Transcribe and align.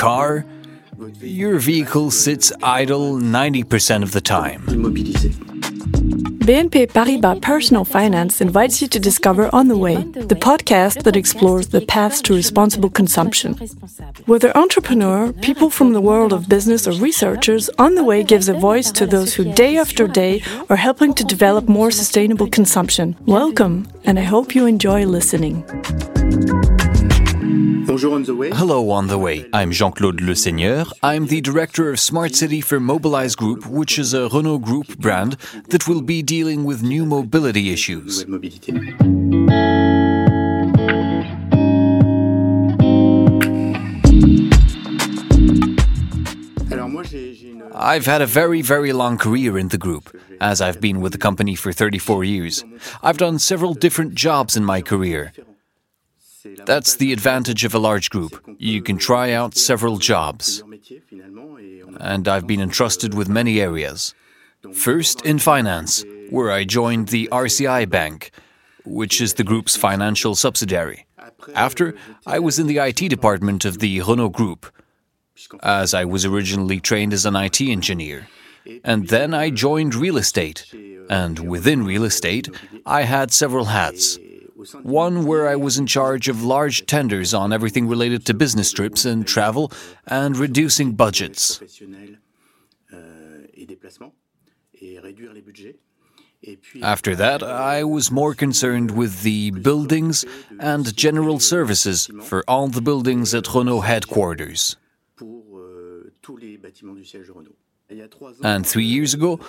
car, 0.00 0.46
your 1.20 1.58
vehicle 1.58 2.10
sits 2.10 2.52
idle 2.62 3.16
90% 3.16 4.02
of 4.02 4.12
the 4.12 4.20
time. 4.22 4.62
BNP 6.48 6.86
Paribas 6.86 7.42
Personal 7.42 7.84
Finance 7.84 8.40
invites 8.40 8.80
you 8.80 8.88
to 8.88 8.98
discover 8.98 9.54
On 9.54 9.68
the 9.68 9.76
Way, 9.76 9.96
the 10.32 10.40
podcast 10.48 11.02
that 11.02 11.16
explores 11.16 11.68
the 11.68 11.82
paths 11.82 12.22
to 12.22 12.34
responsible 12.34 12.88
consumption. 12.88 13.52
Whether 14.24 14.56
entrepreneur, 14.56 15.34
people 15.34 15.68
from 15.68 15.92
the 15.92 16.00
world 16.00 16.32
of 16.32 16.48
business, 16.48 16.88
or 16.88 16.92
researchers, 16.92 17.68
On 17.78 17.94
the 17.94 18.02
Way 18.02 18.22
gives 18.24 18.48
a 18.48 18.54
voice 18.54 18.90
to 18.92 19.06
those 19.06 19.34
who 19.34 19.52
day 19.52 19.76
after 19.76 20.08
day 20.08 20.42
are 20.70 20.76
helping 20.76 21.12
to 21.12 21.24
develop 21.24 21.68
more 21.68 21.90
sustainable 21.90 22.48
consumption. 22.48 23.16
Welcome, 23.26 23.86
and 24.04 24.18
I 24.18 24.22
hope 24.22 24.54
you 24.54 24.64
enjoy 24.64 25.04
listening. 25.04 25.62
Bonjour 27.90 28.14
on 28.14 28.22
the 28.22 28.36
way. 28.36 28.50
Hello, 28.52 28.90
On 28.90 29.08
the 29.08 29.18
Way. 29.18 29.50
I'm 29.52 29.72
Jean 29.72 29.90
Claude 29.90 30.20
Le 30.20 30.36
Seigneur. 30.36 30.84
I'm 31.02 31.26
the 31.26 31.40
director 31.40 31.90
of 31.90 31.98
Smart 31.98 32.36
City 32.36 32.60
for 32.60 32.78
Mobilize 32.78 33.34
Group, 33.34 33.66
which 33.66 33.98
is 33.98 34.14
a 34.14 34.28
Renault 34.28 34.60
Group 34.60 34.96
brand 34.98 35.36
that 35.70 35.88
will 35.88 36.00
be 36.00 36.22
dealing 36.22 36.62
with 36.62 36.84
new 36.84 37.04
mobility 37.04 37.72
issues. 37.72 38.24
I've 47.74 48.06
had 48.06 48.22
a 48.22 48.26
very, 48.26 48.62
very 48.62 48.92
long 48.92 49.18
career 49.18 49.58
in 49.58 49.66
the 49.66 49.78
group, 49.78 50.16
as 50.40 50.60
I've 50.60 50.80
been 50.80 51.00
with 51.00 51.10
the 51.10 51.18
company 51.18 51.56
for 51.56 51.72
34 51.72 52.22
years. 52.22 52.64
I've 53.02 53.18
done 53.18 53.40
several 53.40 53.74
different 53.74 54.14
jobs 54.14 54.56
in 54.56 54.64
my 54.64 54.80
career. 54.80 55.32
That's 56.64 56.96
the 56.96 57.12
advantage 57.12 57.64
of 57.64 57.74
a 57.74 57.78
large 57.78 58.10
group. 58.10 58.42
You 58.58 58.82
can 58.82 58.98
try 58.98 59.32
out 59.32 59.54
several 59.56 59.98
jobs. 59.98 60.62
And 62.00 62.28
I've 62.28 62.46
been 62.46 62.60
entrusted 62.60 63.14
with 63.14 63.28
many 63.28 63.60
areas. 63.60 64.14
First, 64.74 65.22
in 65.22 65.38
finance, 65.38 66.04
where 66.30 66.50
I 66.50 66.64
joined 66.64 67.08
the 67.08 67.28
RCI 67.32 67.88
Bank, 67.88 68.30
which 68.84 69.20
is 69.20 69.34
the 69.34 69.44
group's 69.44 69.76
financial 69.76 70.34
subsidiary. 70.34 71.06
After, 71.54 71.94
I 72.26 72.38
was 72.38 72.58
in 72.58 72.66
the 72.66 72.78
IT 72.78 73.08
department 73.08 73.64
of 73.64 73.78
the 73.78 74.00
Renault 74.00 74.30
Group, 74.30 74.66
as 75.62 75.94
I 75.94 76.04
was 76.04 76.24
originally 76.24 76.80
trained 76.80 77.12
as 77.12 77.24
an 77.26 77.36
IT 77.36 77.60
engineer. 77.60 78.28
And 78.84 79.08
then 79.08 79.32
I 79.32 79.50
joined 79.50 79.94
real 79.94 80.18
estate, 80.18 80.66
and 81.08 81.38
within 81.38 81.84
real 81.84 82.04
estate, 82.04 82.48
I 82.84 83.02
had 83.02 83.32
several 83.32 83.66
hats. 83.66 84.18
One 84.82 85.24
where 85.24 85.48
I 85.48 85.56
was 85.56 85.78
in 85.78 85.86
charge 85.86 86.28
of 86.28 86.42
large 86.42 86.86
tenders 86.86 87.32
on 87.34 87.52
everything 87.52 87.88
related 87.88 88.26
to 88.26 88.34
business 88.34 88.72
trips 88.72 89.04
and 89.04 89.26
travel 89.26 89.72
and 90.06 90.36
reducing 90.36 90.94
budgets. 90.94 91.60
After 96.82 97.14
that, 97.16 97.42
I 97.42 97.84
was 97.84 98.10
more 98.10 98.34
concerned 98.34 98.90
with 98.92 99.22
the 99.22 99.50
buildings 99.50 100.24
and 100.58 100.96
general 100.96 101.38
services 101.38 102.08
for 102.22 102.42
all 102.48 102.68
the 102.68 102.80
buildings 102.80 103.34
at 103.34 103.54
Renault 103.54 103.80
headquarters. 103.80 104.76
And 108.42 108.66
three 108.66 108.84
years 108.84 109.14
ago, 109.14 109.40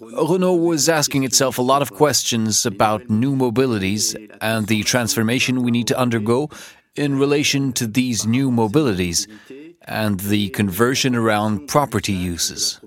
Renault 0.00 0.56
was 0.56 0.88
asking 0.88 1.24
itself 1.24 1.58
a 1.58 1.62
lot 1.62 1.82
of 1.82 1.92
questions 1.92 2.64
about 2.64 3.10
new 3.10 3.34
mobilities 3.34 4.16
and 4.40 4.66
the 4.66 4.82
transformation 4.84 5.62
we 5.62 5.70
need 5.70 5.88
to 5.88 5.98
undergo 5.98 6.50
in 6.94 7.18
relation 7.18 7.72
to 7.72 7.86
these 7.86 8.26
new 8.26 8.50
mobilities 8.50 9.26
and 9.82 10.20
the 10.20 10.50
conversion 10.50 11.14
around 11.14 11.68
property 11.68 12.12
uses. 12.12 12.80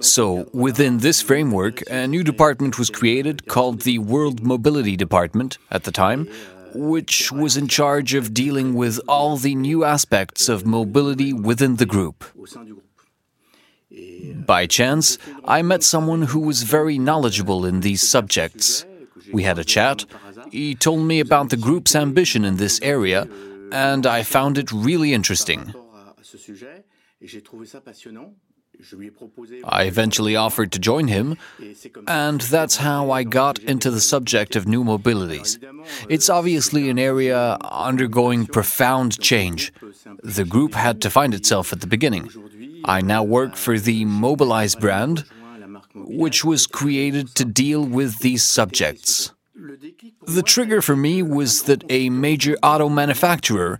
So, 0.00 0.48
within 0.52 0.98
this 0.98 1.20
framework, 1.20 1.82
a 1.90 2.06
new 2.06 2.22
department 2.22 2.78
was 2.78 2.88
created 2.88 3.46
called 3.46 3.82
the 3.82 3.98
World 3.98 4.42
Mobility 4.42 4.96
Department 4.96 5.58
at 5.70 5.84
the 5.84 5.92
time, 5.92 6.26
which 6.74 7.30
was 7.32 7.56
in 7.56 7.68
charge 7.68 8.14
of 8.14 8.32
dealing 8.32 8.74
with 8.74 9.00
all 9.08 9.36
the 9.36 9.54
new 9.54 9.84
aspects 9.84 10.48
of 10.48 10.64
mobility 10.64 11.32
within 11.32 11.76
the 11.76 11.86
group. 11.86 12.24
By 14.46 14.66
chance, 14.66 15.18
I 15.44 15.62
met 15.62 15.82
someone 15.82 16.22
who 16.22 16.40
was 16.40 16.62
very 16.62 16.98
knowledgeable 16.98 17.64
in 17.66 17.80
these 17.80 18.06
subjects. 18.06 18.84
We 19.32 19.42
had 19.42 19.58
a 19.58 19.64
chat. 19.64 20.04
He 20.50 20.74
told 20.74 21.06
me 21.06 21.20
about 21.20 21.50
the 21.50 21.56
group's 21.56 21.94
ambition 21.94 22.44
in 22.44 22.56
this 22.56 22.80
area, 22.82 23.28
and 23.72 24.06
I 24.06 24.22
found 24.22 24.58
it 24.58 24.70
really 24.72 25.12
interesting. 25.12 25.74
I 29.64 29.84
eventually 29.84 30.36
offered 30.36 30.72
to 30.72 30.78
join 30.78 31.08
him, 31.08 31.36
and 32.06 32.40
that's 32.40 32.76
how 32.76 33.10
I 33.10 33.24
got 33.24 33.58
into 33.58 33.90
the 33.90 34.00
subject 34.00 34.56
of 34.56 34.66
new 34.66 34.82
mobilities. 34.84 35.58
It's 36.08 36.30
obviously 36.30 36.88
an 36.88 36.98
area 36.98 37.58
undergoing 37.60 38.46
profound 38.46 39.20
change. 39.20 39.72
The 40.22 40.44
group 40.44 40.74
had 40.74 41.02
to 41.02 41.10
find 41.10 41.34
itself 41.34 41.72
at 41.72 41.80
the 41.80 41.86
beginning. 41.86 42.30
I 42.84 43.00
now 43.00 43.22
work 43.22 43.56
for 43.56 43.78
the 43.78 44.04
Mobilize 44.04 44.74
brand, 44.74 45.24
which 45.94 46.44
was 46.44 46.66
created 46.66 47.34
to 47.36 47.44
deal 47.44 47.84
with 47.84 48.18
these 48.18 48.42
subjects. 48.42 49.32
The 50.26 50.42
trigger 50.42 50.80
for 50.80 50.96
me 50.96 51.22
was 51.22 51.64
that 51.64 51.84
a 51.90 52.10
major 52.10 52.56
auto 52.62 52.88
manufacturer, 52.88 53.78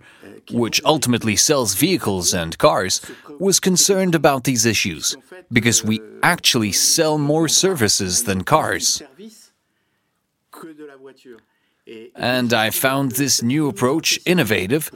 which 0.51 0.81
ultimately 0.83 1.35
sells 1.35 1.73
vehicles 1.73 2.33
and 2.33 2.57
cars, 2.57 3.01
was 3.39 3.59
concerned 3.59 4.13
about 4.13 4.43
these 4.43 4.65
issues 4.65 5.15
because 5.51 5.83
we 5.83 5.99
actually 6.21 6.71
sell 6.71 7.17
more 7.17 7.47
services 7.47 8.23
than 8.23 8.43
cars. 8.43 9.01
And 12.15 12.53
I 12.53 12.69
found 12.69 13.13
this 13.13 13.41
new 13.41 13.67
approach 13.67 14.19
innovative 14.25 14.91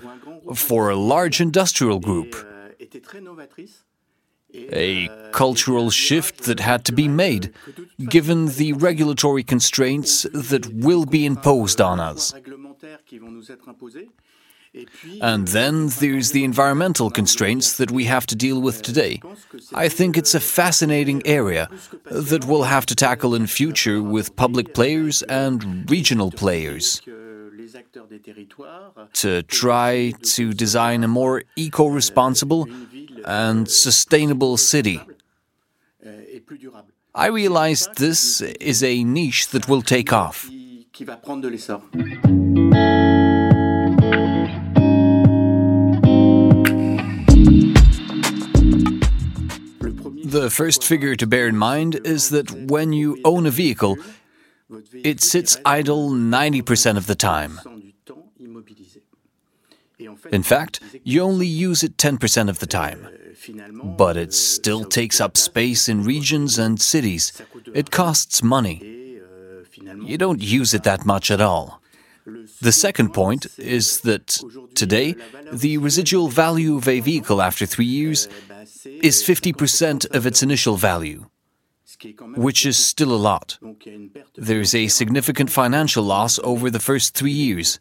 for 0.53 0.89
a 0.89 0.95
large 0.95 1.41
industrial 1.41 1.99
group 1.99 2.35
a 4.71 5.09
cultural 5.31 5.89
shift 5.89 6.43
that 6.43 6.59
had 6.59 6.85
to 6.85 6.91
be 6.91 7.07
made, 7.07 7.53
given 7.99 8.47
the 8.47 8.73
regulatory 8.73 9.43
constraints 9.43 10.23
that 10.33 10.65
will 10.73 11.05
be 11.05 11.25
imposed 11.25 11.81
on 11.81 11.99
us. 11.99 12.33
And 15.21 15.47
then 15.47 15.87
there's 15.87 16.31
the 16.31 16.43
environmental 16.43 17.09
constraints 17.09 17.77
that 17.77 17.91
we 17.91 18.05
have 18.05 18.25
to 18.27 18.35
deal 18.35 18.61
with 18.61 18.81
today. 18.81 19.21
I 19.73 19.87
think 19.87 20.17
it's 20.17 20.35
a 20.35 20.39
fascinating 20.39 21.25
area 21.25 21.69
that 22.11 22.45
we'll 22.45 22.63
have 22.63 22.85
to 22.87 22.95
tackle 22.95 23.35
in 23.35 23.47
future 23.47 24.01
with 24.01 24.35
public 24.35 24.73
players 24.73 25.21
and 25.23 25.89
regional 25.89 26.29
players 26.31 27.01
to 29.13 29.43
try 29.43 30.13
to 30.23 30.53
design 30.53 31.03
a 31.03 31.07
more 31.07 31.43
eco 31.55 31.87
responsible 31.87 32.67
and 33.25 33.69
sustainable 33.69 34.55
city. 34.57 35.01
I 37.13 37.27
realized 37.27 37.97
this 37.97 38.41
is 38.41 38.83
a 38.83 39.03
niche 39.03 39.49
that 39.49 39.67
will 39.67 39.81
take 39.81 40.13
off. 40.13 40.49
The 50.25 50.49
first 50.49 50.83
figure 50.83 51.15
to 51.15 51.27
bear 51.27 51.47
in 51.47 51.57
mind 51.57 51.95
is 52.05 52.29
that 52.29 52.51
when 52.51 52.93
you 52.93 53.19
own 53.23 53.45
a 53.45 53.51
vehicle, 53.51 53.97
it 54.93 55.21
sits 55.21 55.57
idle 55.65 56.09
90% 56.09 56.97
of 56.97 57.07
the 57.07 57.15
time. 57.15 57.59
In 60.31 60.43
fact, 60.43 60.79
you 61.03 61.21
only 61.21 61.47
use 61.47 61.83
it 61.83 61.97
10% 61.97 62.49
of 62.49 62.59
the 62.59 62.67
time. 62.67 63.07
But 63.83 64.17
it 64.17 64.33
still 64.33 64.85
takes 64.85 65.21
up 65.21 65.37
space 65.37 65.87
in 65.87 66.03
regions 66.03 66.57
and 66.57 66.81
cities. 66.81 67.41
It 67.73 67.91
costs 67.91 68.41
money. 68.41 68.81
You 70.03 70.17
don't 70.17 70.41
use 70.41 70.73
it 70.73 70.83
that 70.83 71.05
much 71.05 71.29
at 71.29 71.41
all. 71.41 71.81
The 72.61 72.71
second 72.71 73.13
point 73.13 73.45
is 73.57 74.01
that 74.01 74.41
today, 74.73 75.15
the 75.51 75.77
residual 75.77 76.27
value 76.27 76.77
of 76.77 76.87
a 76.87 76.99
vehicle 76.99 77.41
after 77.41 77.65
three 77.67 77.85
years 77.85 78.27
is 78.85 79.23
50% 79.23 80.09
of 80.15 80.25
its 80.25 80.41
initial 80.41 80.75
value, 80.75 81.25
which 82.35 82.65
is 82.65 82.77
still 82.83 83.13
a 83.13 83.21
lot. 83.29 83.59
There's 84.35 84.73
a 84.73 84.87
significant 84.87 85.51
financial 85.51 86.03
loss 86.03 86.39
over 86.43 86.71
the 86.71 86.79
first 86.79 87.13
three 87.13 87.31
years. 87.31 87.79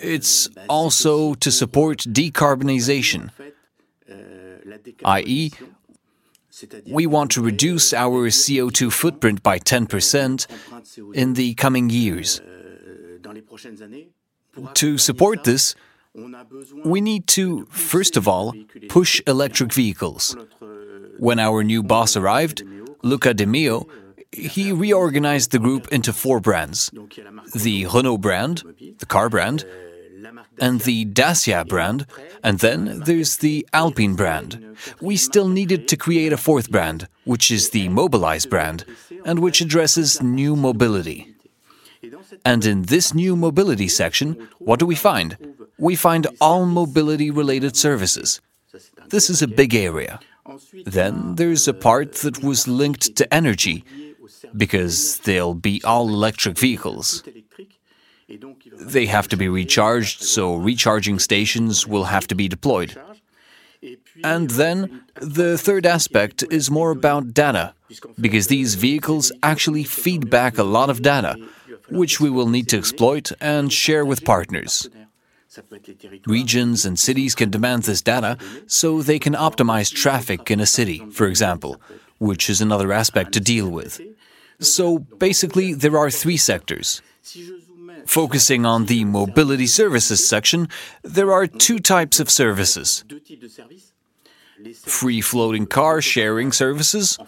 It's 0.00 0.48
also 0.68 1.34
to 1.34 1.50
support 1.50 1.98
decarbonization, 1.98 3.30
i.e., 5.04 5.50
we 6.86 7.06
want 7.06 7.30
to 7.32 7.42
reduce 7.42 7.94
our 7.94 8.28
CO2 8.28 8.92
footprint 8.92 9.42
by 9.42 9.58
10% 9.58 10.46
in 11.14 11.34
the 11.34 11.54
coming 11.54 11.88
years. 11.88 12.40
To 14.74 14.98
support 14.98 15.44
this, 15.44 15.74
We 16.84 17.00
need 17.00 17.26
to, 17.28 17.66
first 17.66 18.16
of 18.16 18.26
all, 18.26 18.54
push 18.88 19.20
electric 19.26 19.72
vehicles. 19.72 20.36
When 21.18 21.38
our 21.38 21.62
new 21.62 21.82
boss 21.82 22.16
arrived, 22.16 22.62
Luca 23.02 23.34
De 23.34 23.46
Meo, 23.46 23.86
he 24.32 24.72
reorganized 24.72 25.52
the 25.52 25.58
group 25.58 25.88
into 25.88 26.12
four 26.12 26.40
brands 26.40 26.90
the 27.54 27.86
Renault 27.86 28.18
brand, 28.18 28.62
the 28.98 29.06
car 29.06 29.28
brand, 29.28 29.64
and 30.60 30.80
the 30.80 31.04
Dacia 31.04 31.64
brand, 31.64 32.06
and 32.42 32.58
then 32.58 33.00
there's 33.00 33.38
the 33.38 33.66
Alpine 33.72 34.14
brand. 34.14 34.76
We 35.00 35.16
still 35.16 35.48
needed 35.48 35.88
to 35.88 35.96
create 35.96 36.32
a 36.32 36.36
fourth 36.36 36.70
brand, 36.70 37.08
which 37.24 37.50
is 37.50 37.70
the 37.70 37.88
Mobilize 37.88 38.46
brand, 38.46 38.84
and 39.24 39.38
which 39.38 39.60
addresses 39.60 40.22
new 40.22 40.56
mobility. 40.56 41.34
And 42.44 42.64
in 42.64 42.82
this 42.82 43.12
new 43.14 43.36
mobility 43.36 43.88
section, 43.88 44.48
what 44.58 44.78
do 44.78 44.86
we 44.86 44.94
find? 44.94 45.36
We 45.78 45.96
find 45.96 46.26
all 46.40 46.66
mobility 46.66 47.30
related 47.30 47.76
services. 47.76 48.40
This 49.08 49.30
is 49.30 49.42
a 49.42 49.48
big 49.48 49.74
area. 49.74 50.20
Then 50.86 51.34
there's 51.36 51.68
a 51.68 51.74
part 51.74 52.14
that 52.16 52.42
was 52.42 52.68
linked 52.68 53.16
to 53.16 53.34
energy, 53.34 53.84
because 54.56 55.18
they'll 55.18 55.54
be 55.54 55.82
all 55.84 56.08
electric 56.08 56.58
vehicles. 56.58 57.22
They 58.28 59.06
have 59.06 59.28
to 59.28 59.36
be 59.36 59.48
recharged, 59.48 60.22
so 60.22 60.54
recharging 60.56 61.18
stations 61.18 61.86
will 61.86 62.04
have 62.04 62.26
to 62.28 62.34
be 62.34 62.48
deployed. 62.48 62.96
And 64.22 64.50
then 64.50 65.02
the 65.14 65.56
third 65.56 65.86
aspect 65.86 66.44
is 66.50 66.70
more 66.70 66.90
about 66.90 67.32
data, 67.32 67.74
because 68.20 68.48
these 68.48 68.74
vehicles 68.74 69.32
actually 69.42 69.84
feed 69.84 70.28
back 70.28 70.58
a 70.58 70.64
lot 70.64 70.90
of 70.90 71.00
data, 71.02 71.36
which 71.88 72.20
we 72.20 72.28
will 72.28 72.48
need 72.48 72.68
to 72.68 72.78
exploit 72.78 73.32
and 73.40 73.72
share 73.72 74.04
with 74.04 74.24
partners. 74.24 74.90
Regions 76.26 76.84
and 76.84 76.98
cities 76.98 77.34
can 77.34 77.50
demand 77.50 77.84
this 77.84 78.02
data 78.02 78.36
so 78.66 79.00
they 79.00 79.18
can 79.18 79.34
optimize 79.34 79.94
traffic 79.94 80.50
in 80.50 80.60
a 80.60 80.66
city, 80.66 80.98
for 81.10 81.26
example, 81.26 81.80
which 82.18 82.50
is 82.50 82.60
another 82.60 82.92
aspect 82.92 83.32
to 83.32 83.40
deal 83.40 83.68
with. 83.70 84.00
So 84.60 84.98
basically, 84.98 85.72
there 85.72 85.96
are 85.96 86.10
three 86.10 86.36
sectors. 86.36 87.00
Focusing 88.08 88.64
on 88.64 88.86
the 88.86 89.04
mobility 89.04 89.66
services 89.66 90.26
section, 90.26 90.66
there 91.02 91.30
are 91.30 91.46
two 91.46 91.78
types 91.78 92.18
of 92.18 92.30
services 92.30 93.04
free 94.74 95.20
floating 95.20 95.66
car 95.66 96.00
sharing 96.00 96.50
services. 96.50 97.18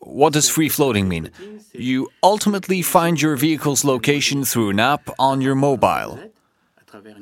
What 0.00 0.32
does 0.32 0.48
free 0.48 0.70
floating 0.70 1.08
mean? 1.08 1.30
You 1.72 2.08
ultimately 2.22 2.80
find 2.80 3.20
your 3.20 3.36
vehicle's 3.36 3.84
location 3.84 4.44
through 4.44 4.70
an 4.70 4.80
app 4.80 5.10
on 5.18 5.42
your 5.42 5.54
mobile. 5.54 6.18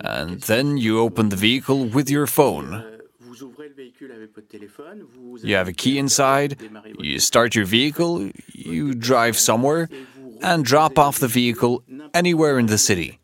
And 0.01 0.41
then 0.43 0.77
you 0.77 1.01
open 1.01 1.31
the 1.31 1.37
vehicle 1.37 1.87
with 1.87 2.09
your 2.09 2.29
phone. 2.29 2.97
You 5.43 5.57
have 5.57 5.69
a 5.69 5.73
key 5.73 5.99
inside, 5.99 6.57
you 6.99 7.19
start 7.19 7.55
your 7.55 7.67
vehicle, 7.67 8.31
you 8.55 8.95
drive 8.95 9.37
somewhere, 9.37 9.89
and 10.43 10.65
drop 10.65 10.99
off 10.99 11.19
the 11.19 11.29
vehicle 11.29 11.83
anywhere 12.15 12.59
in 12.59 12.67
the 12.67 12.79
city. 12.79 13.19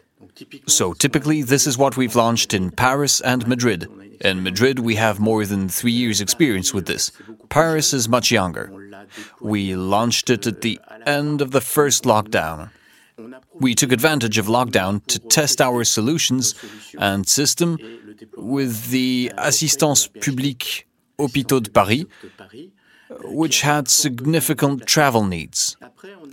So 0.66 0.92
typically, 0.92 1.42
this 1.42 1.66
is 1.66 1.78
what 1.78 1.96
we've 1.96 2.16
launched 2.16 2.54
in 2.54 2.70
Paris 2.70 3.20
and 3.20 3.46
Madrid. 3.46 3.88
In 4.20 4.42
Madrid, 4.42 4.78
we 4.78 4.94
have 4.96 5.18
more 5.18 5.44
than 5.44 5.68
three 5.68 5.92
years' 5.92 6.20
experience 6.20 6.72
with 6.72 6.86
this. 6.86 7.12
Paris 7.48 7.92
is 7.92 8.08
much 8.08 8.30
younger. 8.30 8.72
We 9.40 9.74
launched 9.74 10.30
it 10.30 10.46
at 10.46 10.60
the 10.60 10.80
end 11.06 11.40
of 11.40 11.50
the 11.50 11.60
first 11.60 12.04
lockdown. 12.04 12.70
We 13.60 13.74
took 13.74 13.92
advantage 13.92 14.38
of 14.38 14.46
lockdown 14.46 15.04
to 15.06 15.18
test 15.18 15.60
our 15.60 15.84
solutions 15.84 16.54
and 16.98 17.28
system 17.28 17.78
with 18.36 18.90
the 18.90 19.32
Assistance 19.36 20.06
Publique 20.06 20.86
Hôpitaux 21.18 21.62
de 21.62 21.70
Paris, 21.70 22.04
which 23.24 23.62
had 23.62 23.88
significant 23.88 24.86
travel 24.86 25.24
needs. 25.24 25.76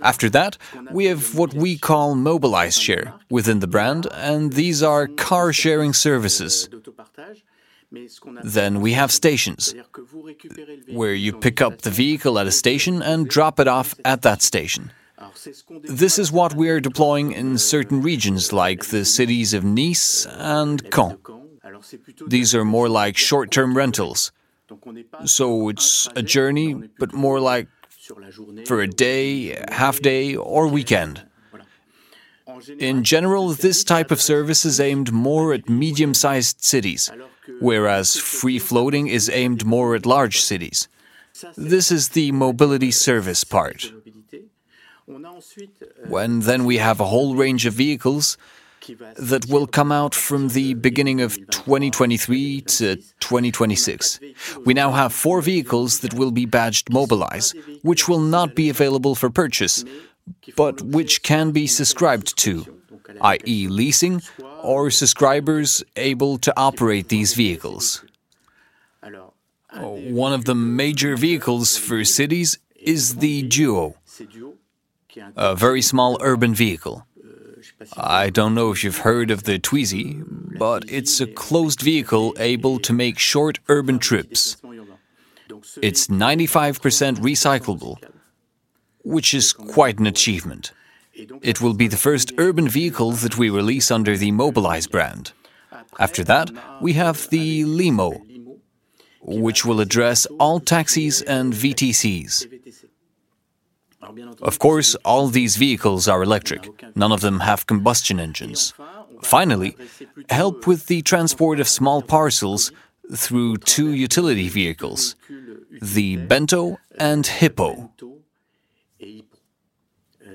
After 0.02 0.30
that, 0.30 0.56
we 0.90 1.06
have 1.06 1.34
what 1.34 1.54
we 1.54 1.76
call 1.76 2.14
Mobilize 2.14 2.78
Share 2.78 3.14
within 3.28 3.60
the 3.60 3.66
brand, 3.66 4.06
and 4.12 4.52
these 4.52 4.82
are 4.82 5.06
car 5.06 5.52
sharing 5.52 5.92
services. 5.92 6.68
Then 8.44 8.80
we 8.80 8.92
have 8.92 9.10
stations, 9.10 9.74
where 10.88 11.14
you 11.14 11.32
pick 11.32 11.60
up 11.60 11.82
the 11.82 11.90
vehicle 11.90 12.38
at 12.38 12.46
a 12.46 12.52
station 12.52 13.02
and 13.02 13.28
drop 13.28 13.58
it 13.58 13.68
off 13.68 13.94
at 14.04 14.22
that 14.22 14.42
station. 14.42 14.92
This 15.82 16.18
is 16.18 16.32
what 16.32 16.54
we 16.54 16.70
are 16.70 16.80
deploying 16.80 17.32
in 17.32 17.58
certain 17.58 18.00
regions 18.00 18.52
like 18.52 18.86
the 18.86 19.04
cities 19.04 19.52
of 19.52 19.64
Nice 19.64 20.26
and 20.26 20.90
Caen. 20.90 21.18
These 22.26 22.54
are 22.54 22.64
more 22.64 22.88
like 22.88 23.16
short 23.16 23.50
term 23.50 23.76
rentals. 23.76 24.32
So 25.24 25.68
it's 25.68 26.08
a 26.16 26.22
journey, 26.22 26.74
but 26.98 27.12
more 27.12 27.40
like 27.40 27.68
for 28.66 28.80
a 28.80 28.86
day, 28.86 29.62
half 29.70 30.00
day, 30.00 30.36
or 30.36 30.66
weekend. 30.66 31.26
In 32.78 33.04
general, 33.04 33.50
this 33.50 33.84
type 33.84 34.10
of 34.10 34.20
service 34.20 34.64
is 34.64 34.80
aimed 34.80 35.12
more 35.12 35.52
at 35.52 35.68
medium 35.68 36.14
sized 36.14 36.62
cities, 36.62 37.10
whereas 37.60 38.16
free 38.16 38.58
floating 38.58 39.06
is 39.06 39.30
aimed 39.30 39.64
more 39.64 39.94
at 39.94 40.06
large 40.06 40.40
cities. 40.40 40.88
This 41.56 41.90
is 41.90 42.10
the 42.10 42.32
mobility 42.32 42.90
service 42.90 43.44
part. 43.44 43.92
When 46.06 46.40
then 46.40 46.64
we 46.64 46.78
have 46.78 47.00
a 47.00 47.06
whole 47.06 47.34
range 47.34 47.66
of 47.66 47.74
vehicles 47.74 48.36
that 49.16 49.46
will 49.48 49.66
come 49.66 49.92
out 49.92 50.14
from 50.14 50.48
the 50.48 50.74
beginning 50.74 51.20
of 51.20 51.36
2023 51.50 52.60
to 52.62 52.96
2026. 52.96 54.20
We 54.64 54.74
now 54.74 54.92
have 54.92 55.12
four 55.12 55.42
vehicles 55.42 56.00
that 56.00 56.14
will 56.14 56.30
be 56.30 56.46
badged 56.46 56.92
Mobilize, 56.92 57.52
which 57.82 58.08
will 58.08 58.20
not 58.20 58.54
be 58.54 58.70
available 58.70 59.14
for 59.14 59.30
purchase, 59.30 59.84
but 60.56 60.80
which 60.82 61.22
can 61.22 61.50
be 61.52 61.66
subscribed 61.66 62.36
to, 62.38 62.80
i.e., 63.20 63.68
leasing, 63.68 64.22
or 64.62 64.90
subscribers 64.90 65.82
able 65.96 66.38
to 66.38 66.52
operate 66.56 67.08
these 67.08 67.34
vehicles. 67.34 68.04
One 69.72 70.32
of 70.32 70.44
the 70.46 70.54
major 70.54 71.16
vehicles 71.16 71.76
for 71.76 72.04
cities 72.04 72.58
is 72.76 73.16
the 73.16 73.42
Duo, 73.42 73.96
a 75.36 75.54
very 75.54 75.82
small 75.82 76.18
urban 76.20 76.54
vehicle. 76.54 77.06
I 77.96 78.30
don't 78.30 78.54
know 78.54 78.70
if 78.72 78.84
you've 78.84 78.98
heard 78.98 79.30
of 79.30 79.44
the 79.44 79.58
Twizy, 79.58 80.22
but 80.58 80.84
it's 80.88 81.20
a 81.20 81.26
closed 81.26 81.80
vehicle 81.80 82.34
able 82.38 82.78
to 82.80 82.92
make 82.92 83.18
short 83.18 83.58
urban 83.68 83.98
trips. 83.98 84.56
It's 85.80 86.06
95% 86.08 87.18
recyclable, 87.18 87.96
which 89.02 89.32
is 89.32 89.52
quite 89.52 89.98
an 89.98 90.06
achievement. 90.06 90.72
It 91.42 91.60
will 91.60 91.74
be 91.74 91.88
the 91.88 91.96
first 91.96 92.32
urban 92.38 92.68
vehicle 92.68 93.12
that 93.12 93.38
we 93.38 93.50
release 93.50 93.90
under 93.90 94.16
the 94.16 94.30
Mobilize 94.30 94.86
brand. 94.86 95.32
After 95.98 96.22
that, 96.24 96.50
we 96.80 96.94
have 96.94 97.28
the 97.30 97.64
Limo, 97.64 98.22
which 99.22 99.64
will 99.64 99.80
address 99.80 100.26
all 100.38 100.60
taxis 100.60 101.22
and 101.22 101.52
VTCs. 101.52 102.59
Of 104.42 104.58
course, 104.58 104.94
all 105.04 105.28
these 105.28 105.56
vehicles 105.56 106.08
are 106.08 106.22
electric. 106.22 106.62
None 106.96 107.12
of 107.12 107.20
them 107.20 107.40
have 107.40 107.66
combustion 107.66 108.18
engines. 108.20 108.74
Finally, 109.22 109.76
help 110.28 110.66
with 110.66 110.86
the 110.86 111.02
transport 111.02 111.60
of 111.60 111.68
small 111.68 112.02
parcels 112.02 112.72
through 113.14 113.56
two 113.58 113.92
utility 113.92 114.48
vehicles, 114.48 115.16
the 115.82 116.16
Bento 116.16 116.78
and 116.98 117.26
Hippo. 117.26 117.90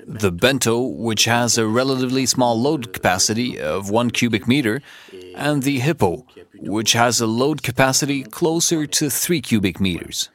The 0.08 0.32
Bento, 0.32 0.82
which 0.82 1.26
has 1.26 1.58
a 1.58 1.66
relatively 1.66 2.26
small 2.26 2.60
load 2.60 2.94
capacity 2.94 3.60
of 3.60 3.90
one 3.90 4.12
cubic 4.12 4.48
meter, 4.48 4.82
and 5.36 5.64
the 5.64 5.80
Hippo, 5.80 6.28
which 6.60 6.94
has 6.94 7.20
a 7.22 7.28
load 7.28 7.64
capacity 7.64 8.24
closer 8.24 8.86
to 8.86 9.10
three 9.10 9.42
cubic 9.42 9.80
meters. 9.80 10.30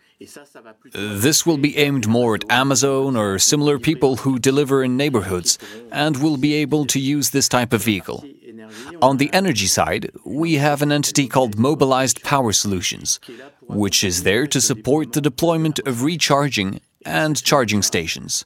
This 0.92 1.46
will 1.46 1.58
be 1.58 1.76
aimed 1.76 2.06
more 2.06 2.34
at 2.34 2.50
Amazon 2.50 3.16
or 3.16 3.38
similar 3.38 3.78
people 3.78 4.16
who 4.16 4.38
deliver 4.38 4.82
in 4.82 4.96
neighborhoods 4.96 5.58
and 5.90 6.16
will 6.16 6.36
be 6.36 6.54
able 6.54 6.84
to 6.86 6.98
use 6.98 7.30
this 7.30 7.48
type 7.48 7.72
of 7.72 7.82
vehicle. 7.82 8.24
On 9.02 9.16
the 9.16 9.30
energy 9.32 9.66
side, 9.66 10.10
we 10.24 10.54
have 10.54 10.82
an 10.82 10.92
entity 10.92 11.26
called 11.28 11.58
Mobilized 11.58 12.22
Power 12.22 12.52
Solutions, 12.52 13.18
which 13.66 14.04
is 14.04 14.22
there 14.22 14.46
to 14.46 14.60
support 14.60 15.12
the 15.12 15.20
deployment 15.20 15.78
of 15.80 16.02
recharging 16.02 16.80
and 17.04 17.42
charging 17.42 17.82
stations. 17.82 18.44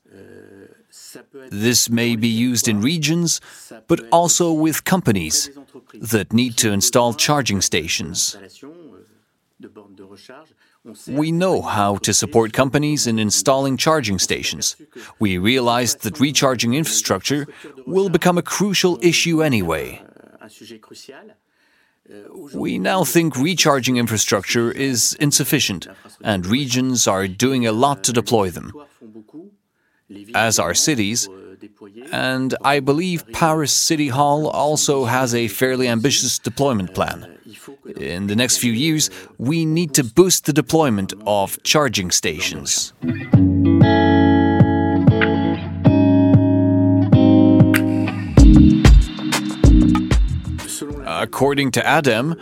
This 1.51 1.91
may 1.91 2.17
be 2.17 2.29
used 2.29 2.69
in 2.69 2.81
regions, 2.81 3.41
but 3.87 4.01
also 4.11 4.53
with 4.53 4.85
companies 4.85 5.51
that 5.95 6.33
need 6.33 6.57
to 6.59 6.73
install 6.73 7.15
charging 7.15 7.61
stations. 7.61 8.37
We 11.09 11.33
know 11.33 11.63
how 11.63 11.97
to 11.99 12.13
support 12.13 12.53
companies 12.53 13.07
in 13.07 13.19
installing 13.19 13.79
charging 13.79 14.19
stations. 14.19 14.77
We 15.19 15.39
realized 15.39 16.03
that 16.03 16.21
recharging 16.21 16.75
infrastructure 16.75 17.47
will 17.87 18.11
become 18.11 18.37
a 18.37 18.43
crucial 18.43 18.99
issue 19.01 19.43
anyway. 19.43 20.03
We 22.55 22.79
now 22.79 23.05
think 23.05 23.35
recharging 23.35 23.97
infrastructure 23.97 24.71
is 24.71 25.15
insufficient, 25.15 25.89
and 26.23 26.45
regions 26.45 27.09
are 27.09 27.27
doing 27.27 27.67
a 27.67 27.73
lot 27.73 28.05
to 28.05 28.13
deploy 28.13 28.51
them, 28.51 28.73
as 30.35 30.59
are 30.59 30.75
cities. 30.75 31.31
And 32.13 32.55
I 32.61 32.81
believe 32.81 33.33
Paris 33.33 33.73
City 33.73 34.09
Hall 34.09 34.49
also 34.49 35.07
has 35.07 35.35
a 35.35 35.49
fairly 35.49 35.89
ambitious 35.89 36.39
deployment 36.39 36.95
plan. 36.95 37.34
In 37.97 38.27
the 38.27 38.35
next 38.35 38.59
few 38.59 38.73
years, 38.73 39.09
we 39.39 39.65
need 39.65 39.95
to 39.95 40.03
boost 40.03 40.47
the 40.47 40.53
deployment 40.53 41.13
of 41.27 41.63
charging 41.63 42.11
stations. 42.11 42.93
According 51.07 51.71
to 51.73 51.81
ADEME, 51.81 52.37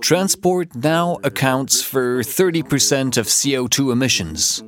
transport 0.00 0.74
now 0.74 1.18
accounts 1.22 1.80
for 1.80 2.22
30% 2.22 3.16
of 3.16 3.26
CO2 3.26 3.92
emissions. 3.92 4.62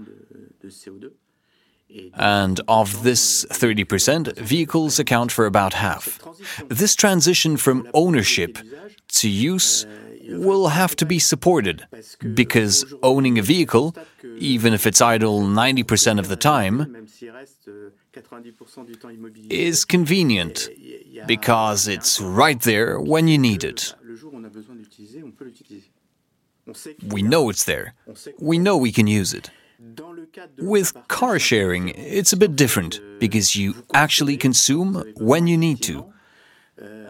And 2.14 2.60
of 2.68 3.02
this 3.02 3.44
30%, 3.46 4.38
vehicles 4.38 5.00
account 5.00 5.32
for 5.32 5.46
about 5.46 5.74
half. 5.74 6.20
This 6.68 6.94
transition 6.94 7.56
from 7.56 7.88
ownership 7.92 8.58
to 9.08 9.28
use 9.28 9.86
will 10.30 10.68
have 10.68 10.94
to 10.96 11.06
be 11.06 11.18
supported 11.18 11.86
because 12.34 12.84
owning 13.02 13.38
a 13.38 13.42
vehicle, 13.42 13.94
even 14.38 14.72
if 14.72 14.86
it's 14.86 15.00
idle 15.00 15.40
90% 15.42 16.18
of 16.18 16.28
the 16.28 16.36
time, 16.36 17.06
is 19.50 19.84
convenient 19.84 20.68
because 21.26 21.88
it's 21.88 22.20
right 22.20 22.60
there 22.60 23.00
when 23.00 23.28
you 23.28 23.38
need 23.38 23.64
it. 23.64 23.94
We 27.06 27.22
know 27.22 27.50
it's 27.50 27.64
there. 27.64 27.94
We 28.38 28.58
know 28.58 28.76
we 28.76 28.92
can 28.92 29.06
use 29.06 29.34
it. 29.34 29.50
With 30.58 30.94
car 31.08 31.38
sharing, 31.38 31.88
it's 31.88 32.32
a 32.32 32.36
bit 32.36 32.54
different 32.54 33.00
because 33.18 33.56
you 33.56 33.74
actually 33.94 34.36
consume 34.36 35.02
when 35.16 35.46
you 35.46 35.56
need 35.56 35.82
to. 35.82 36.12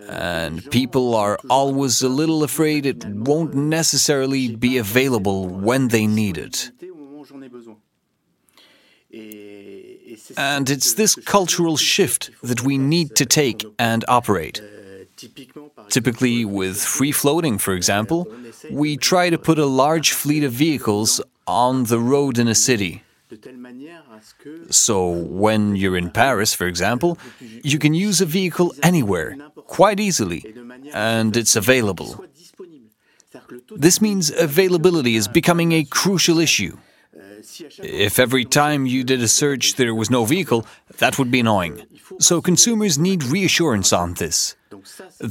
And 0.09 0.69
people 0.71 1.15
are 1.15 1.39
always 1.49 2.03
a 2.03 2.09
little 2.09 2.43
afraid 2.43 2.87
it 2.87 3.05
won't 3.05 3.55
necessarily 3.55 4.57
be 4.57 4.79
available 4.79 5.47
when 5.47 5.89
they 5.89 6.07
need 6.07 6.37
it. 6.37 6.71
And 10.37 10.71
it's 10.71 10.95
this 10.95 11.15
cultural 11.15 11.77
shift 11.77 12.31
that 12.43 12.63
we 12.63 12.79
need 12.79 13.15
to 13.17 13.27
take 13.27 13.65
and 13.79 14.05
operate. 14.09 14.61
Typically, 15.89 16.45
with 16.45 16.83
free 16.83 17.13
floating, 17.13 17.59
for 17.59 17.75
example, 17.75 18.27
we 18.71 18.97
try 18.97 19.31
to 19.31 19.39
put 19.39 19.59
a 19.59 19.67
large 19.67 20.13
fleet 20.13 20.45
of 20.45 20.53
vehicles 20.53 21.21
on 21.47 21.85
the 21.85 21.99
road 21.99 22.39
in 22.39 22.49
a 22.49 22.55
city. 22.55 23.03
So, 24.71 25.09
when 25.09 25.77
you're 25.77 25.97
in 25.97 26.11
Paris, 26.11 26.53
for 26.55 26.67
example, 26.67 27.19
you 27.63 27.79
can 27.79 27.95
use 27.95 28.21
a 28.21 28.27
vehicle 28.27 28.75
anywhere, 28.83 29.37
quite 29.71 30.01
easily, 30.01 30.41
and 30.93 31.37
it's 31.37 31.55
available. 31.57 32.11
This 33.87 34.01
means 34.01 34.31
availability 34.31 35.15
is 35.15 35.29
becoming 35.29 35.71
a 35.73 35.85
crucial 35.85 36.39
issue. 36.41 36.77
If 37.79 38.19
every 38.19 38.45
time 38.45 38.81
you 38.87 39.05
did 39.05 39.21
a 39.23 39.29
search 39.29 39.65
there 39.77 39.95
was 39.95 40.11
no 40.11 40.25
vehicle, 40.25 40.67
that 40.99 41.19
would 41.19 41.31
be 41.31 41.41
annoying. 41.41 41.75
So 42.19 42.43
consumers 42.43 42.99
need 42.99 43.23
reassurance 43.23 43.93
on 43.93 44.15
this. 44.15 44.57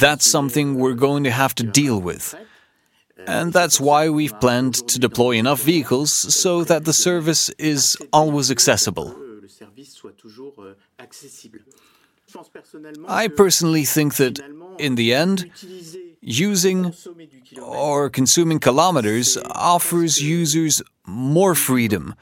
That's 0.03 0.25
something 0.37 0.67
we're 0.75 1.01
going 1.07 1.23
to 1.25 1.31
have 1.31 1.53
to 1.55 1.63
deal 1.81 1.99
with. 2.09 2.35
And 3.27 3.51
that's 3.51 3.79
why 3.87 4.09
we've 4.09 4.37
planned 4.39 4.75
to 4.91 4.97
deploy 5.07 5.31
enough 5.43 5.61
vehicles 5.73 6.11
so 6.43 6.63
that 6.63 6.85
the 6.85 6.93
service 6.93 7.49
is 7.73 7.97
always 8.13 8.49
accessible. 8.49 9.09
I 13.07 13.27
personally 13.27 13.85
think 13.85 14.15
that, 14.15 14.39
in 14.77 14.95
the 14.95 15.13
end, 15.13 15.51
using 16.21 16.93
or 17.61 18.09
consuming 18.09 18.59
kilometers 18.59 19.37
offers 19.51 20.21
users 20.21 20.81
more 21.05 21.55
freedom 21.55 22.15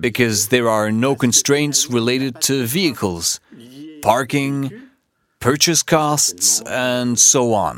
because 0.00 0.48
there 0.48 0.68
are 0.68 0.90
no 0.90 1.14
constraints 1.14 1.90
related 1.90 2.40
to 2.42 2.64
vehicles, 2.66 3.40
parking, 4.00 4.72
purchase 5.38 5.82
costs, 5.82 6.60
and 6.62 7.18
so 7.18 7.52
on. 7.52 7.76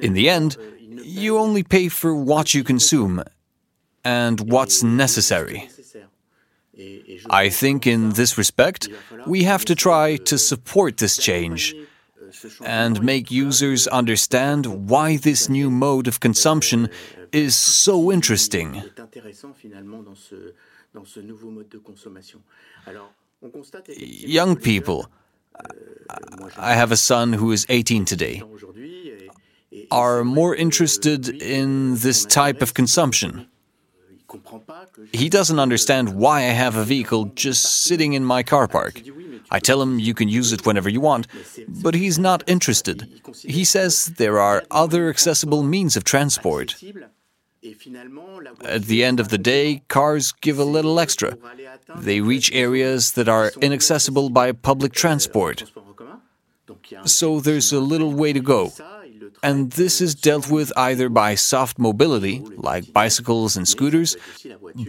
In 0.00 0.12
the 0.12 0.28
end, 0.28 0.56
you 1.02 1.38
only 1.38 1.62
pay 1.62 1.88
for 1.88 2.14
what 2.14 2.54
you 2.54 2.62
consume 2.62 3.22
and 4.04 4.40
what's 4.52 4.82
necessary. 4.82 5.68
I 7.30 7.48
think 7.48 7.86
in 7.86 8.12
this 8.12 8.36
respect, 8.36 8.88
we 9.26 9.44
have 9.44 9.64
to 9.64 9.74
try 9.74 10.16
to 10.16 10.38
support 10.38 10.98
this 10.98 11.16
change 11.16 11.74
and 12.64 13.02
make 13.02 13.30
users 13.30 13.86
understand 13.86 14.90
why 14.90 15.16
this 15.16 15.48
new 15.48 15.70
mode 15.70 16.06
of 16.06 16.20
consumption 16.20 16.88
is 17.32 17.56
so 17.56 18.12
interesting. 18.12 18.82
Young 23.98 24.56
people, 24.56 25.06
I 26.56 26.74
have 26.74 26.92
a 26.92 26.96
son 26.96 27.32
who 27.32 27.52
is 27.52 27.66
18 27.68 28.04
today, 28.04 28.42
are 29.90 30.24
more 30.24 30.54
interested 30.54 31.28
in 31.28 31.96
this 31.96 32.24
type 32.24 32.62
of 32.62 32.74
consumption. 32.74 33.46
He 35.12 35.28
doesn't 35.28 35.58
understand 35.58 36.14
why 36.14 36.38
I 36.40 36.54
have 36.64 36.76
a 36.76 36.84
vehicle 36.84 37.26
just 37.34 37.62
sitting 37.84 38.12
in 38.14 38.24
my 38.24 38.42
car 38.42 38.68
park. 38.68 39.02
I 39.50 39.60
tell 39.60 39.80
him 39.80 39.98
you 39.98 40.14
can 40.14 40.28
use 40.28 40.52
it 40.52 40.66
whenever 40.66 40.88
you 40.88 41.00
want, 41.00 41.26
but 41.82 41.94
he's 41.94 42.18
not 42.18 42.42
interested. 42.46 43.08
He 43.42 43.64
says 43.64 44.06
there 44.18 44.38
are 44.40 44.64
other 44.70 45.08
accessible 45.08 45.62
means 45.62 45.96
of 45.96 46.04
transport. 46.04 46.76
At 48.64 48.84
the 48.84 49.04
end 49.04 49.20
of 49.20 49.28
the 49.28 49.38
day, 49.38 49.82
cars 49.88 50.32
give 50.32 50.58
a 50.58 50.64
little 50.64 51.00
extra. 51.00 51.36
They 51.96 52.20
reach 52.20 52.52
areas 52.52 53.12
that 53.12 53.28
are 53.28 53.50
inaccessible 53.60 54.30
by 54.30 54.52
public 54.52 54.92
transport. 54.92 55.64
So 57.04 57.40
there's 57.40 57.72
a 57.72 57.80
little 57.80 58.12
way 58.12 58.32
to 58.32 58.40
go. 58.40 58.72
And 59.46 59.70
this 59.70 60.00
is 60.00 60.16
dealt 60.16 60.50
with 60.50 60.72
either 60.76 61.08
by 61.08 61.36
soft 61.36 61.78
mobility, 61.78 62.42
like 62.56 62.92
bicycles 62.92 63.56
and 63.56 63.66
scooters, 63.68 64.16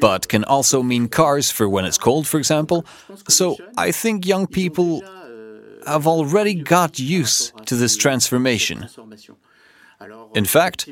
but 0.02 0.28
can 0.28 0.44
also 0.44 0.82
mean 0.82 1.10
cars 1.10 1.52
for 1.52 1.70
when 1.70 1.86
it's 1.86 2.00
cold, 2.00 2.26
for 2.28 2.40
example. 2.40 2.84
So 3.28 3.58
I 3.78 3.92
think 3.92 4.26
young 4.26 4.48
people 4.48 5.04
have 5.86 6.08
already 6.08 6.56
got 6.56 6.98
used 6.98 7.54
to 7.68 7.76
this 7.76 7.96
transformation. 7.98 8.90
In 10.34 10.46
fact, 10.46 10.90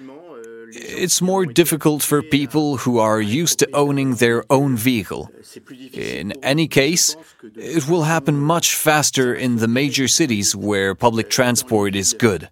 it's 0.71 1.21
more 1.21 1.45
difficult 1.45 2.03
for 2.03 2.21
people 2.21 2.77
who 2.77 2.99
are 2.99 3.21
used 3.21 3.57
to 3.59 3.67
owning 3.73 4.15
their 4.15 4.43
own 4.51 4.75
vehicle. 4.77 5.31
In 5.93 6.33
any 6.43 6.67
case, 6.67 7.15
it 7.55 7.87
will 7.89 8.03
happen 8.03 8.35
much 8.39 8.75
faster 8.75 9.33
in 9.33 9.57
the 9.57 9.67
major 9.67 10.07
cities 10.07 10.55
where 10.55 10.93
public 10.93 11.29
transport 11.29 11.95
is 11.95 12.13
good. 12.13 12.49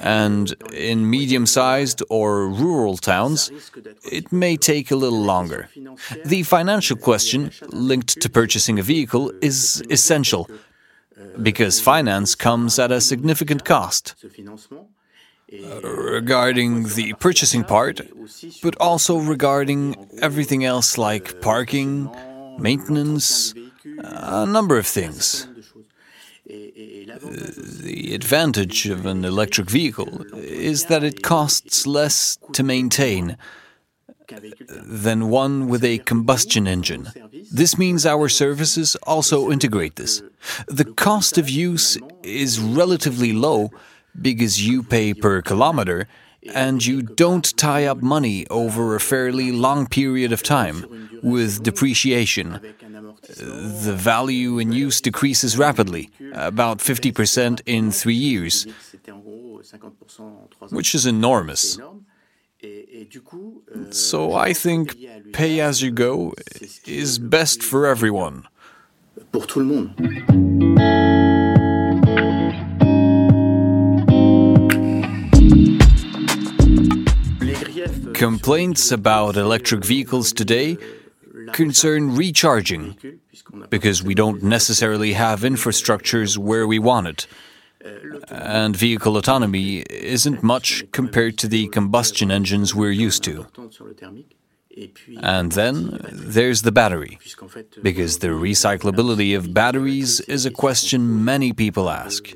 And 0.00 0.54
in 0.72 1.08
medium 1.08 1.46
sized 1.46 2.02
or 2.08 2.48
rural 2.48 2.96
towns, 2.96 3.52
it 4.10 4.32
may 4.32 4.56
take 4.56 4.90
a 4.90 4.96
little 4.96 5.22
longer. 5.22 5.68
The 6.24 6.42
financial 6.42 6.96
question 6.96 7.52
linked 7.68 8.20
to 8.20 8.28
purchasing 8.28 8.78
a 8.78 8.82
vehicle 8.82 9.32
is 9.40 9.82
essential 9.90 10.48
because 11.40 11.80
finance 11.80 12.34
comes 12.34 12.78
at 12.78 12.90
a 12.90 13.00
significant 13.00 13.64
cost. 13.64 14.14
Uh, 15.52 15.80
regarding 15.82 16.84
the 16.94 17.12
purchasing 17.18 17.64
part, 17.64 18.00
but 18.62 18.76
also 18.78 19.18
regarding 19.18 19.96
everything 20.22 20.64
else 20.64 20.96
like 20.96 21.40
parking, 21.40 22.08
maintenance, 22.56 23.52
a 23.98 24.46
number 24.46 24.78
of 24.78 24.86
things. 24.86 25.48
The 27.20 28.14
advantage 28.14 28.86
of 28.86 29.04
an 29.04 29.24
electric 29.24 29.68
vehicle 29.68 30.24
is 30.34 30.86
that 30.86 31.04
it 31.04 31.22
costs 31.22 31.86
less 31.86 32.38
to 32.52 32.62
maintain 32.62 33.36
than 34.70 35.28
one 35.28 35.68
with 35.68 35.84
a 35.84 35.98
combustion 35.98 36.66
engine. 36.66 37.08
This 37.52 37.76
means 37.76 38.06
our 38.06 38.28
services 38.28 38.96
also 39.02 39.50
integrate 39.50 39.96
this. 39.96 40.22
The 40.66 40.84
cost 40.84 41.36
of 41.36 41.50
use 41.50 41.98
is 42.22 42.58
relatively 42.60 43.32
low 43.32 43.70
because 44.20 44.66
you 44.66 44.82
pay 44.82 45.12
per 45.12 45.42
kilometer 45.42 46.08
and 46.54 46.84
you 46.84 47.02
don't 47.02 47.56
tie 47.56 47.84
up 47.84 48.02
money 48.02 48.46
over 48.48 48.94
a 48.94 49.00
fairly 49.00 49.52
long 49.52 49.86
period 49.86 50.32
of 50.32 50.42
time 50.42 51.10
with 51.22 51.62
depreciation. 51.62 52.54
Uh, 52.54 52.60
the 53.84 53.94
value 53.94 54.58
in 54.58 54.72
use 54.72 55.00
decreases 55.00 55.58
rapidly, 55.58 56.10
about 56.32 56.78
50% 56.78 57.60
in 57.66 57.90
three 57.90 58.14
years, 58.14 58.66
which 60.70 60.94
is 60.94 61.06
enormous. 61.06 61.78
So 63.90 64.34
I 64.34 64.52
think 64.52 64.96
pay 65.32 65.60
as 65.60 65.82
you 65.82 65.90
go 65.90 66.34
is 66.86 67.18
best 67.18 67.62
for 67.62 67.86
everyone. 67.86 68.46
Complaints 78.20 78.92
about 78.92 79.38
electric 79.38 79.82
vehicles 79.82 80.30
today 80.34 80.76
concern 81.52 82.14
recharging, 82.14 82.94
because 83.70 84.02
we 84.02 84.14
don't 84.14 84.42
necessarily 84.42 85.14
have 85.14 85.40
infrastructures 85.40 86.36
where 86.36 86.66
we 86.66 86.78
want 86.78 87.06
it. 87.06 87.26
And 88.28 88.76
vehicle 88.76 89.16
autonomy 89.16 89.78
isn't 89.88 90.42
much 90.42 90.84
compared 90.92 91.38
to 91.38 91.48
the 91.48 91.68
combustion 91.68 92.30
engines 92.30 92.74
we're 92.74 92.90
used 92.90 93.24
to. 93.24 93.46
And 95.22 95.52
then 95.52 95.98
there's 96.12 96.60
the 96.60 96.72
battery, 96.72 97.18
because 97.82 98.18
the 98.18 98.28
recyclability 98.28 99.34
of 99.34 99.54
batteries 99.54 100.20
is 100.20 100.44
a 100.44 100.50
question 100.50 101.24
many 101.24 101.54
people 101.54 101.88
ask. 101.88 102.34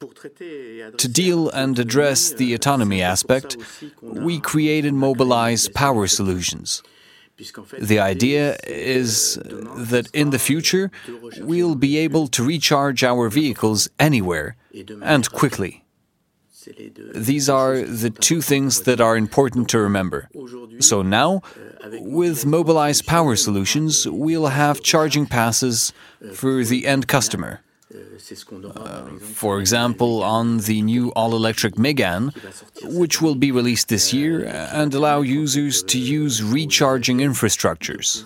To 0.00 1.08
deal 1.08 1.50
and 1.50 1.78
address 1.78 2.32
the 2.32 2.54
autonomy 2.54 3.02
aspect, 3.02 3.58
we 4.00 4.40
create 4.40 4.86
and 4.86 4.96
Mobilize 4.96 5.68
Power 5.68 6.06
Solutions. 6.06 6.82
The 7.78 7.98
idea 7.98 8.56
is 8.66 9.34
that 9.44 10.08
in 10.14 10.30
the 10.30 10.38
future, 10.38 10.90
we'll 11.38 11.74
be 11.74 11.98
able 11.98 12.28
to 12.28 12.42
recharge 12.42 13.04
our 13.04 13.28
vehicles 13.28 13.90
anywhere 13.98 14.56
and 15.02 15.30
quickly. 15.30 15.84
These 17.14 17.48
are 17.48 17.80
the 17.80 18.10
two 18.10 18.40
things 18.40 18.82
that 18.82 19.00
are 19.00 19.16
important 19.16 19.68
to 19.70 19.78
remember. 19.78 20.28
So 20.78 21.02
now, 21.02 21.42
with 22.00 22.46
mobilized 22.46 23.06
Power 23.06 23.36
Solutions, 23.36 24.06
we'll 24.08 24.46
have 24.46 24.82
charging 24.82 25.26
passes 25.26 25.92
for 26.34 26.64
the 26.64 26.86
end 26.86 27.06
customer. 27.06 27.60
Uh, 27.92 29.18
for 29.18 29.58
example, 29.58 30.22
on 30.22 30.58
the 30.58 30.80
new 30.82 31.10
all 31.12 31.34
electric 31.34 31.74
Megane, 31.74 32.32
which 32.84 33.20
will 33.20 33.34
be 33.34 33.50
released 33.50 33.88
this 33.88 34.12
year 34.12 34.44
and 34.46 34.94
allow 34.94 35.22
users 35.22 35.82
to 35.82 35.98
use 35.98 36.42
recharging 36.42 37.18
infrastructures. 37.18 38.24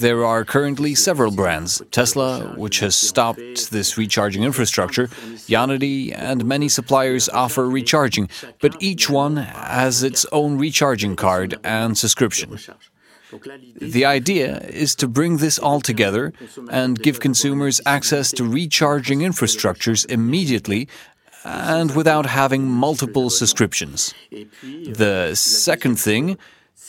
There 0.00 0.24
are 0.24 0.44
currently 0.44 0.94
several 0.94 1.30
brands. 1.30 1.82
Tesla, 1.90 2.54
which 2.56 2.80
has 2.80 2.96
stopped 2.96 3.70
this 3.70 3.98
recharging 3.98 4.42
infrastructure, 4.42 5.08
Ionity, 5.46 6.14
and 6.16 6.44
many 6.46 6.68
suppliers 6.70 7.28
offer 7.28 7.68
recharging, 7.68 8.30
but 8.60 8.74
each 8.80 9.10
one 9.10 9.36
has 9.36 10.02
its 10.02 10.24
own 10.32 10.56
recharging 10.58 11.16
card 11.16 11.58
and 11.62 11.98
subscription. 11.98 12.58
The 13.80 14.04
idea 14.04 14.58
is 14.68 14.94
to 14.96 15.08
bring 15.08 15.38
this 15.38 15.58
all 15.58 15.80
together 15.80 16.32
and 16.70 16.98
give 16.98 17.20
consumers 17.20 17.80
access 17.86 18.30
to 18.32 18.44
recharging 18.44 19.20
infrastructures 19.20 20.08
immediately 20.10 20.88
and 21.44 21.94
without 21.94 22.26
having 22.26 22.68
multiple 22.68 23.30
subscriptions. 23.30 24.14
The 24.62 25.34
second 25.34 25.96
thing 25.96 26.38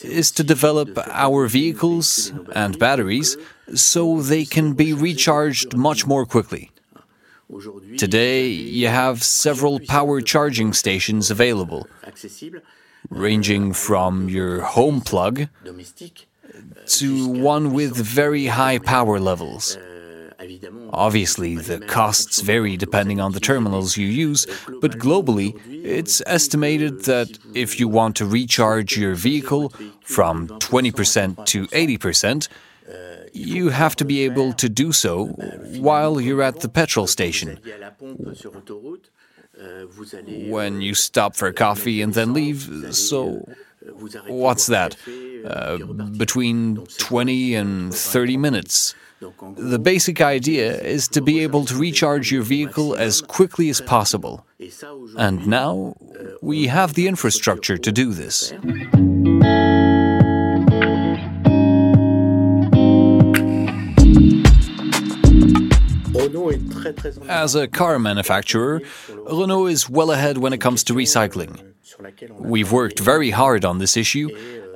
is 0.02 0.30
to 0.32 0.44
develop 0.44 0.98
our 1.10 1.46
vehicles 1.46 2.32
and 2.52 2.78
batteries 2.78 3.36
so 3.74 4.20
they 4.20 4.44
can 4.44 4.74
be 4.74 4.92
recharged 4.92 5.76
much 5.76 6.06
more 6.06 6.26
quickly. 6.26 6.70
Today, 7.96 8.48
you 8.48 8.88
have 8.88 9.22
several 9.22 9.78
power 9.78 10.20
charging 10.20 10.72
stations 10.72 11.30
available, 11.30 11.86
ranging 13.08 13.72
from 13.72 14.28
your 14.28 14.62
home 14.62 15.00
plug 15.00 15.48
to 16.86 17.28
one 17.28 17.72
with 17.72 17.96
very 17.96 18.46
high 18.46 18.78
power 18.78 19.18
levels. 19.18 19.76
Obviously, 20.92 21.56
the 21.56 21.80
costs 21.80 22.40
vary 22.40 22.76
depending 22.76 23.20
on 23.20 23.32
the 23.32 23.40
terminals 23.40 23.96
you 23.96 24.06
use, 24.06 24.46
but 24.80 24.92
globally, 24.98 25.58
it's 25.84 26.22
estimated 26.26 27.04
that 27.04 27.38
if 27.54 27.80
you 27.80 27.88
want 27.88 28.16
to 28.16 28.26
recharge 28.26 28.96
your 28.96 29.14
vehicle 29.14 29.72
from 30.02 30.46
20% 30.48 31.44
to 31.46 31.66
80%, 31.68 32.48
you 33.32 33.70
have 33.70 33.96
to 33.96 34.04
be 34.04 34.24
able 34.24 34.52
to 34.52 34.68
do 34.68 34.92
so 34.92 35.26
while 35.80 36.20
you're 36.20 36.42
at 36.42 36.60
the 36.60 36.68
petrol 36.68 37.06
station. 37.06 37.58
When 40.48 40.80
you 40.80 40.94
stop 40.94 41.34
for 41.34 41.50
coffee 41.52 42.02
and 42.02 42.14
then 42.14 42.32
leave, 42.32 42.94
so 42.94 43.48
what's 44.26 44.66
that? 44.66 44.96
Uh, 45.44 45.78
between 46.16 46.86
20 46.98 47.54
and 47.54 47.94
30 47.94 48.36
minutes. 48.36 48.94
The 49.56 49.78
basic 49.78 50.20
idea 50.20 50.78
is 50.78 51.08
to 51.08 51.22
be 51.22 51.40
able 51.40 51.64
to 51.66 51.74
recharge 51.74 52.30
your 52.30 52.42
vehicle 52.42 52.94
as 52.94 53.22
quickly 53.22 53.70
as 53.70 53.80
possible. 53.80 54.44
And 55.16 55.46
now 55.46 55.96
we 56.42 56.66
have 56.66 56.94
the 56.94 57.08
infrastructure 57.08 57.78
to 57.78 57.92
do 57.92 58.12
this. 58.12 58.52
As 67.28 67.54
a 67.54 67.66
car 67.68 67.98
manufacturer, 67.98 68.82
Renault 69.08 69.66
is 69.66 69.88
well 69.88 70.10
ahead 70.10 70.38
when 70.38 70.52
it 70.52 70.58
comes 70.58 70.84
to 70.84 70.92
recycling. 70.92 71.75
We've 72.38 72.72
worked 72.72 73.00
very 73.00 73.30
hard 73.30 73.64
on 73.64 73.78
this 73.78 73.96
issue 73.96 74.28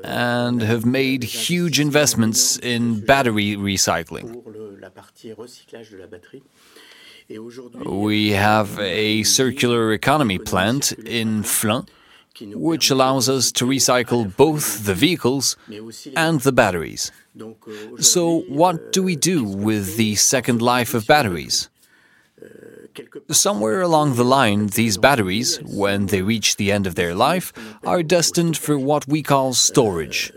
and 0.04 0.62
have 0.62 0.86
made 0.86 1.22
huge 1.24 1.78
investments 1.78 2.58
in 2.58 3.00
battery 3.04 3.56
recycling. 3.56 4.26
We 7.86 8.30
have 8.30 8.78
a 8.80 9.22
circular 9.22 9.92
economy 9.92 10.38
plant 10.38 10.92
in 10.92 11.42
Flins, 11.42 11.86
which 12.40 12.90
allows 12.90 13.28
us 13.28 13.52
to 13.52 13.66
recycle 13.66 14.34
both 14.36 14.84
the 14.86 14.94
vehicles 14.94 15.56
and 16.16 16.40
the 16.40 16.52
batteries. 16.52 17.12
So, 18.00 18.40
what 18.48 18.92
do 18.92 19.02
we 19.02 19.14
do 19.14 19.44
with 19.44 19.96
the 19.96 20.14
second 20.16 20.60
life 20.62 20.94
of 20.94 21.06
batteries? 21.06 21.68
Somewhere 23.30 23.80
along 23.80 24.16
the 24.16 24.24
line, 24.24 24.68
these 24.68 24.98
batteries, 24.98 25.58
when 25.62 26.06
they 26.06 26.22
reach 26.22 26.56
the 26.56 26.72
end 26.72 26.86
of 26.86 26.94
their 26.94 27.14
life, 27.14 27.52
are 27.84 28.02
destined 28.02 28.56
for 28.56 28.78
what 28.78 29.06
we 29.06 29.22
call 29.22 29.52
storage. 29.54 30.32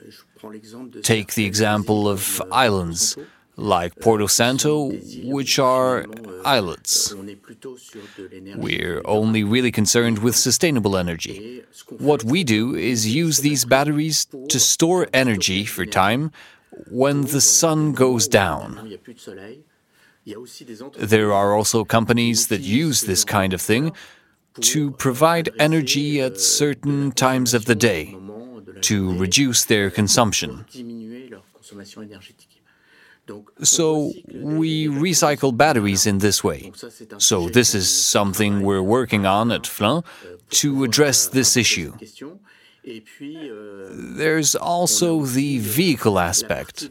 Take 1.02 1.34
the 1.34 1.46
example 1.46 2.08
of 2.08 2.42
islands, 2.52 3.18
like 3.56 4.00
Porto 4.00 4.28
Santo, 4.28 4.92
which 5.24 5.60
are 5.60 6.06
islets. 6.44 7.14
We're 8.56 9.02
only 9.06 9.44
really 9.44 9.72
concerned 9.72 10.20
with 10.20 10.36
sustainable 10.36 10.98
energy. 10.98 11.64
What 12.00 12.24
we 12.24 12.44
do 12.44 12.76
is 12.76 13.16
use 13.16 13.40
these 13.40 13.66
batteries 13.66 14.26
to 14.50 14.60
store 14.60 15.08
energy 15.14 15.66
for 15.66 15.86
time 15.86 16.32
when 16.90 17.22
the 17.22 17.42
sun 17.42 17.94
goes 17.94 18.28
down. 18.28 18.98
There 20.26 21.34
are 21.34 21.54
also 21.54 21.84
companies 21.84 22.48
that 22.48 22.62
use 22.62 23.02
this 23.02 23.26
kind 23.26 23.54
of 23.54 23.62
thing 23.62 23.94
to 24.62 24.92
provide 24.92 25.50
energy 25.60 26.22
at 26.22 26.40
certain 26.40 27.12
times 27.12 27.54
of 27.54 27.66
the 27.66 27.76
day 27.76 28.16
to 28.82 29.18
reduce 29.18 29.66
their 29.66 29.90
consumption. 29.90 30.66
So 33.64 34.12
we 34.34 34.88
recycle 34.88 35.56
batteries 35.56 36.06
in 36.06 36.18
this 36.18 36.44
way. 36.44 36.72
So 37.18 37.50
this 37.50 37.74
is 37.74 37.90
something 37.90 38.62
we're 38.64 38.84
working 38.84 39.26
on 39.26 39.52
at 39.52 39.66
Flins 39.66 40.04
to 40.62 40.84
address 40.84 41.28
this 41.28 41.56
issue. 41.58 41.94
There's 42.84 44.56
also 44.56 45.22
the 45.22 45.60
vehicle 45.60 46.20
aspect. 46.20 46.90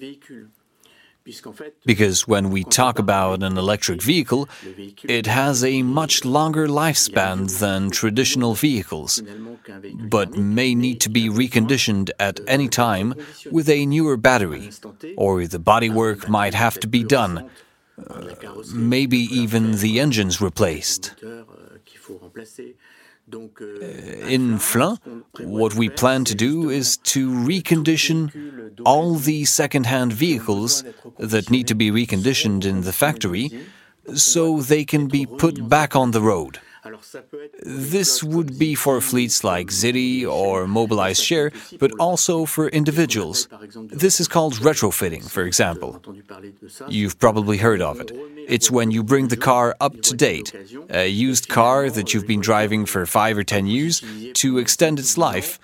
Because 1.85 2.27
when 2.27 2.51
we 2.51 2.65
talk 2.65 2.99
about 2.99 3.43
an 3.43 3.57
electric 3.57 4.03
vehicle, 4.03 4.49
it 5.05 5.27
has 5.27 5.65
a 5.65 5.83
much 5.83 6.25
longer 6.25 6.67
lifespan 6.67 7.59
than 7.59 7.91
traditional 7.91 8.55
vehicles, 8.55 9.23
but 10.09 10.37
may 10.37 10.75
need 10.75 11.01
to 11.03 11.11
be 11.11 11.29
reconditioned 11.29 12.11
at 12.19 12.41
any 12.47 12.69
time 12.69 13.15
with 13.51 13.69
a 13.69 13.87
newer 13.87 14.17
battery, 14.17 14.71
or 15.17 15.47
the 15.47 15.61
bodywork 15.61 16.29
might 16.29 16.55
have 16.55 16.81
to 16.81 16.89
be 16.89 17.05
done, 17.05 17.51
uh, 18.11 18.33
maybe 18.75 19.19
even 19.19 19.77
the 19.77 20.01
engines 20.01 20.41
replaced. 20.41 21.15
Euh, 23.33 24.29
in 24.29 24.59
Flins, 24.59 24.99
what 25.41 25.75
we 25.75 25.89
plan 25.89 26.25
to 26.25 26.35
do 26.35 26.71
is 26.71 26.97
to 26.99 27.31
recondition 27.31 28.31
all 28.85 29.15
the 29.15 29.45
second-hand 29.45 30.13
vehicles 30.13 30.85
that 31.19 31.51
need 31.51 31.67
to 31.69 31.75
be 31.75 31.91
reconditioned 31.91 32.65
in 32.65 32.83
the 32.83 32.93
factory 32.93 33.51
so 34.15 34.61
they 34.61 34.85
can 34.85 35.07
be 35.07 35.25
put 35.25 35.69
back 35.69 35.95
on 35.95 36.11
the 36.11 36.21
road. 36.21 36.59
This 37.65 38.23
would 38.25 38.59
be 38.59 38.75
for 38.75 39.01
fleets 39.01 39.45
like 39.45 39.69
Zity 39.69 40.27
or 40.27 40.67
Mobilize 40.67 41.21
Share, 41.21 41.53
but 41.79 41.93
also 41.99 42.45
for 42.45 42.69
individuals. 42.69 43.49
This 43.75 44.19
is 44.21 44.27
called 44.27 44.55
retrofitting, 44.55 45.31
for 45.31 45.45
example. 45.45 46.03
You've 46.89 47.19
probably 47.19 47.59
heard 47.59 47.81
of 47.81 48.01
it. 48.01 48.11
It's 48.49 48.71
when 48.71 48.91
you 48.91 49.05
bring 49.05 49.29
the 49.29 49.37
car 49.37 49.77
up 49.81 50.01
to 50.03 50.17
date, 50.17 50.53
a 50.91 51.07
used 51.07 51.49
car 51.49 51.89
that 51.89 52.13
you've 52.13 52.27
been 52.27 52.41
driving 52.41 52.85
for 52.87 53.07
five 53.07 53.39
or 53.39 53.45
ten 53.45 53.67
years, 53.67 54.03
to 54.35 54.59
extend 54.59 54.99
its 54.99 55.17
life. 55.17 55.61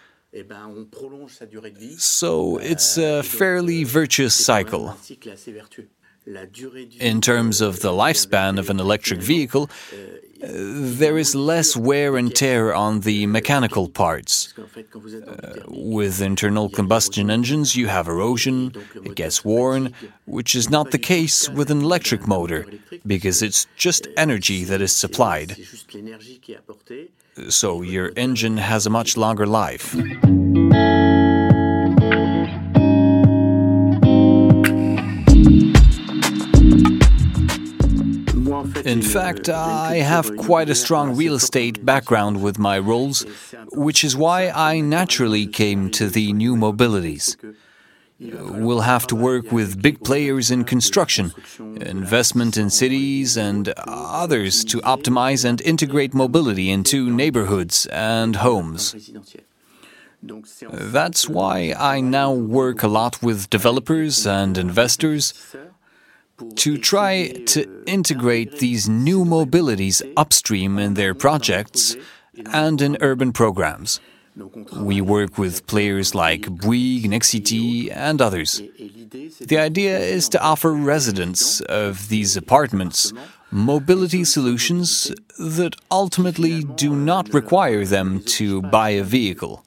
So 1.97 2.59
it's 2.59 2.99
a 2.99 3.23
fairly 3.23 3.85
virtuous 3.85 4.35
cycle. 4.35 4.95
In 7.01 7.21
terms 7.21 7.61
of 7.61 7.81
the 7.81 7.91
lifespan 7.91 8.59
of 8.59 8.71
an 8.71 8.81
electric 8.81 9.21
vehicle, 9.21 9.71
there 10.41 11.19
is 11.19 11.35
less 11.35 11.77
wear 11.77 12.17
and 12.17 12.35
tear 12.35 12.75
on 12.75 13.01
the 13.01 13.27
mechanical 13.27 13.89
parts. 13.89 14.55
Uh, 14.57 15.63
with 15.67 16.21
internal 16.21 16.69
combustion 16.69 17.31
engines, 17.31 17.75
you 17.75 17.89
have 17.89 18.07
erosion, 18.07 18.73
it 18.95 19.15
gets 19.17 19.45
worn, 19.45 19.93
which 20.27 20.55
is 20.55 20.71
not 20.71 20.91
the 20.91 20.99
case 20.99 21.49
with 21.49 21.71
an 21.71 21.81
electric 21.83 22.27
motor, 22.27 22.67
because 23.07 23.43
it's 23.43 23.67
just 23.77 24.07
energy 24.17 24.65
that 24.65 24.81
is 24.81 24.95
supplied. 24.95 25.57
So 27.49 27.83
your 27.83 28.13
engine 28.17 28.59
has 28.59 28.87
a 28.87 28.91
much 28.91 29.17
longer 29.17 29.47
life. 29.47 29.97
In 38.89 39.03
fact, 39.03 39.51
I 39.51 39.97
have 39.97 40.35
quite 40.39 40.71
a 40.71 40.75
strong 40.75 41.15
real 41.15 41.35
estate 41.35 41.85
background 41.85 42.43
with 42.43 42.59
my 42.59 42.79
roles, 42.79 43.27
which 43.73 44.03
is 44.03 44.17
why 44.17 44.49
I 44.49 44.81
naturally 44.81 45.47
came 45.47 45.91
to 45.91 46.09
the 46.09 46.33
new 46.33 46.57
mobilities. 46.57 47.37
We'll 48.19 48.81
have 48.81 49.07
to 49.09 49.15
work 49.15 49.53
with 49.53 49.83
big 49.83 50.03
players 50.03 50.51
in 50.51 50.65
construction, 50.65 51.35
investment 51.59 52.57
in 52.57 52.71
cities, 52.71 53.37
and 53.37 53.69
others 53.77 54.65
to 54.65 54.81
optimize 54.81 55.45
and 55.45 55.61
integrate 55.61 56.15
mobility 56.15 56.71
into 56.71 57.11
neighborhoods 57.11 57.85
and 57.93 58.37
homes. 58.37 58.95
That's 60.63 61.29
why 61.29 61.75
I 61.79 62.01
now 62.01 62.33
work 62.33 62.83
a 62.83 62.89
lot 62.89 63.23
with 63.23 63.51
developers 63.51 64.27
and 64.27 64.57
investors 64.57 65.55
to 66.57 66.79
try 66.79 67.29
to 67.47 67.85
integrate 67.87 68.59
these 68.59 68.89
new 68.89 69.25
mobilities 69.25 70.03
upstream 70.17 70.79
in 70.79 70.95
their 70.95 71.15
projects 71.15 71.97
and 72.53 72.81
in 72.81 72.97
urban 73.01 73.33
programs. 73.33 74.01
We 74.77 75.01
work 75.01 75.37
with 75.37 75.67
players 75.67 76.15
like 76.15 76.43
Bouygues, 76.43 77.07
Nexity, 77.07 77.91
and 77.95 78.23
others. 78.23 78.63
The 79.41 79.59
idea 79.59 79.99
is 79.99 80.29
to 80.29 80.41
offer 80.41 80.73
residents 80.73 81.61
of 81.63 82.09
these 82.09 82.37
apartments 82.37 83.13
mobility 83.51 84.25
solutions 84.25 85.11
that 85.39 85.75
ultimately 85.91 86.63
do 86.63 86.95
not 86.95 87.33
require 87.33 87.85
them 87.85 88.23
to 88.25 88.63
buy 88.63 88.91
a 88.91 89.03
vehicle. 89.03 89.65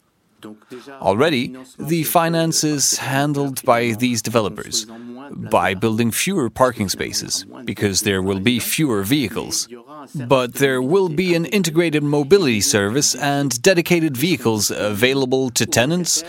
Already, 1.02 1.56
the 1.78 2.04
finance 2.04 2.64
is 2.64 2.98
handled 2.98 3.64
by 3.64 3.92
these 3.92 4.22
developers 4.22 4.86
by 5.32 5.74
building 5.74 6.12
fewer 6.12 6.50
parking 6.50 6.90
spaces, 6.90 7.46
because 7.66 8.02
there 8.02 8.22
will 8.22 8.40
be 8.40 8.60
fewer 8.60 9.04
vehicles. 9.04 9.68
But 10.16 10.56
there 10.56 10.82
will 10.82 11.10
be 11.10 11.36
an 11.36 11.46
integrated 11.46 12.04
mobility 12.04 12.62
service 12.62 13.16
and 13.16 13.62
dedicated 13.62 14.18
vehicles 14.18 14.72
available 14.72 15.50
to 15.52 15.66
tenants 15.66 16.24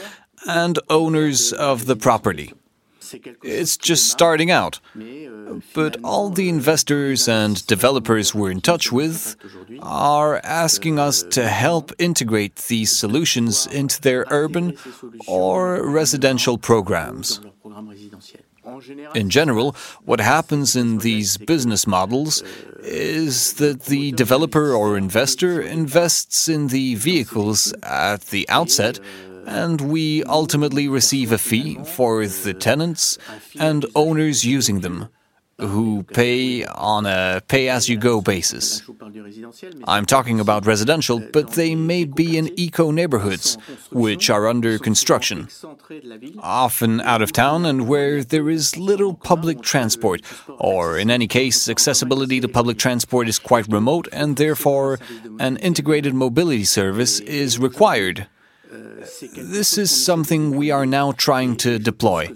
and 0.46 0.78
owners 0.88 1.52
of 1.52 1.86
the 1.86 1.96
property. 1.96 2.52
It's 3.42 3.76
just 3.76 4.10
starting 4.10 4.50
out. 4.50 4.80
But 5.74 5.96
all 6.02 6.30
the 6.30 6.48
investors 6.48 7.28
and 7.28 7.66
developers 7.66 8.34
we're 8.34 8.50
in 8.50 8.60
touch 8.60 8.90
with 8.92 9.36
are 9.80 10.40
asking 10.44 10.98
us 10.98 11.22
to 11.22 11.48
help 11.48 11.92
integrate 11.98 12.56
these 12.56 12.96
solutions 12.96 13.66
into 13.66 14.00
their 14.00 14.24
urban 14.30 14.76
or 15.26 15.82
residential 15.86 16.58
programs. 16.58 17.40
In 19.14 19.28
general, 19.28 19.74
what 20.04 20.20
happens 20.20 20.76
in 20.76 20.98
these 20.98 21.36
business 21.36 21.86
models 21.86 22.42
is 22.78 23.54
that 23.54 23.84
the 23.84 24.12
developer 24.12 24.72
or 24.72 24.96
investor 24.96 25.60
invests 25.60 26.48
in 26.48 26.68
the 26.68 26.94
vehicles 26.94 27.72
at 27.82 28.22
the 28.26 28.48
outset, 28.48 29.00
and 29.46 29.80
we 29.80 30.22
ultimately 30.24 30.88
receive 30.88 31.32
a 31.32 31.38
fee 31.38 31.78
for 31.84 32.26
the 32.26 32.54
tenants 32.54 33.18
and 33.58 33.86
owners 33.94 34.44
using 34.44 34.80
them 34.80 35.08
who 35.58 36.02
pay 36.02 36.64
on 36.64 37.06
a 37.06 37.42
pay 37.46 37.68
as 37.68 37.88
you 37.88 37.96
go 37.96 38.20
basis. 38.20 38.82
I'm 39.84 40.06
talking 40.06 40.40
about 40.40 40.66
residential, 40.66 41.20
but 41.32 41.52
they 41.52 41.74
may 41.74 42.04
be 42.04 42.36
in 42.36 42.58
eco 42.58 42.90
neighborhoods, 42.90 43.56
which 43.90 44.30
are 44.30 44.48
under 44.48 44.78
construction, 44.78 45.48
often 46.38 47.00
out 47.02 47.22
of 47.22 47.32
town 47.32 47.64
and 47.64 47.86
where 47.86 48.24
there 48.24 48.50
is 48.50 48.76
little 48.76 49.14
public 49.14 49.62
transport, 49.62 50.22
or 50.58 50.98
in 50.98 51.10
any 51.10 51.28
case, 51.28 51.68
accessibility 51.68 52.40
to 52.40 52.48
public 52.48 52.78
transport 52.78 53.28
is 53.28 53.38
quite 53.38 53.68
remote 53.68 54.08
and 54.12 54.36
therefore 54.36 54.98
an 55.38 55.56
integrated 55.58 56.14
mobility 56.14 56.64
service 56.64 57.20
is 57.20 57.58
required. 57.58 58.26
This 59.36 59.78
is 59.78 59.90
something 59.90 60.56
we 60.56 60.70
are 60.70 60.86
now 60.86 61.12
trying 61.12 61.56
to 61.58 61.78
deploy. 61.78 62.32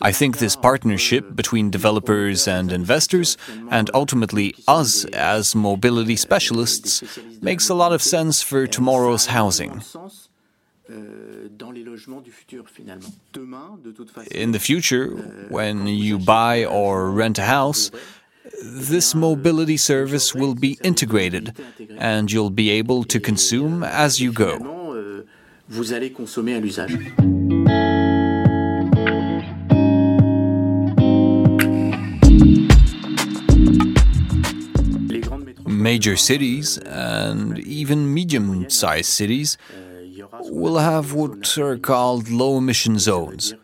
I 0.00 0.12
think 0.12 0.38
this 0.38 0.56
partnership 0.56 1.34
between 1.34 1.70
developers 1.70 2.46
and 2.46 2.72
investors, 2.72 3.36
and 3.70 3.90
ultimately 3.94 4.54
us 4.66 5.04
as 5.06 5.54
mobility 5.54 6.16
specialists, 6.16 7.18
makes 7.40 7.68
a 7.68 7.74
lot 7.74 7.92
of 7.92 8.02
sense 8.02 8.42
for 8.42 8.66
tomorrow's 8.66 9.26
housing. 9.26 9.82
In 10.88 11.58
the 14.52 14.60
future, 14.60 15.06
when 15.48 15.86
you 15.86 16.18
buy 16.18 16.64
or 16.64 17.10
rent 17.10 17.38
a 17.38 17.42
house, 17.42 17.90
this 18.62 19.14
mobility 19.14 19.76
service 19.76 20.34
will 20.34 20.54
be 20.54 20.78
integrated, 20.82 21.54
and 21.98 22.32
you'll 22.32 22.50
be 22.50 22.70
able 22.70 23.04
to 23.04 23.20
consume 23.20 23.84
as 23.84 24.20
you 24.20 24.32
go. 24.32 24.77
Vous 25.68 25.92
allez 25.92 26.10
consommer 26.12 26.54
à 26.54 26.60
l'usage. 26.60 26.98
Major 35.66 36.16
cities 36.16 36.78
and 36.78 37.58
even 37.60 38.12
medium 38.12 38.68
sized 38.68 39.06
cities 39.06 39.56
will 40.50 40.78
have 40.78 41.14
what 41.14 41.56
are 41.56 41.78
called 41.78 42.28
low 42.28 42.58
emission 42.58 42.98
zones. 42.98 43.54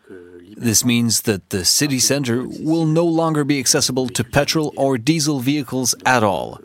This 0.57 0.85
means 0.85 1.23
that 1.23 1.49
the 1.49 1.65
city 1.65 1.99
center 1.99 2.45
will 2.47 2.85
no 2.85 3.05
longer 3.05 3.43
be 3.43 3.59
accessible 3.59 4.07
to 4.09 4.23
petrol 4.23 4.73
or 4.77 4.97
diesel 4.97 5.39
vehicles 5.39 5.93
at 6.05 6.23
all. 6.23 6.59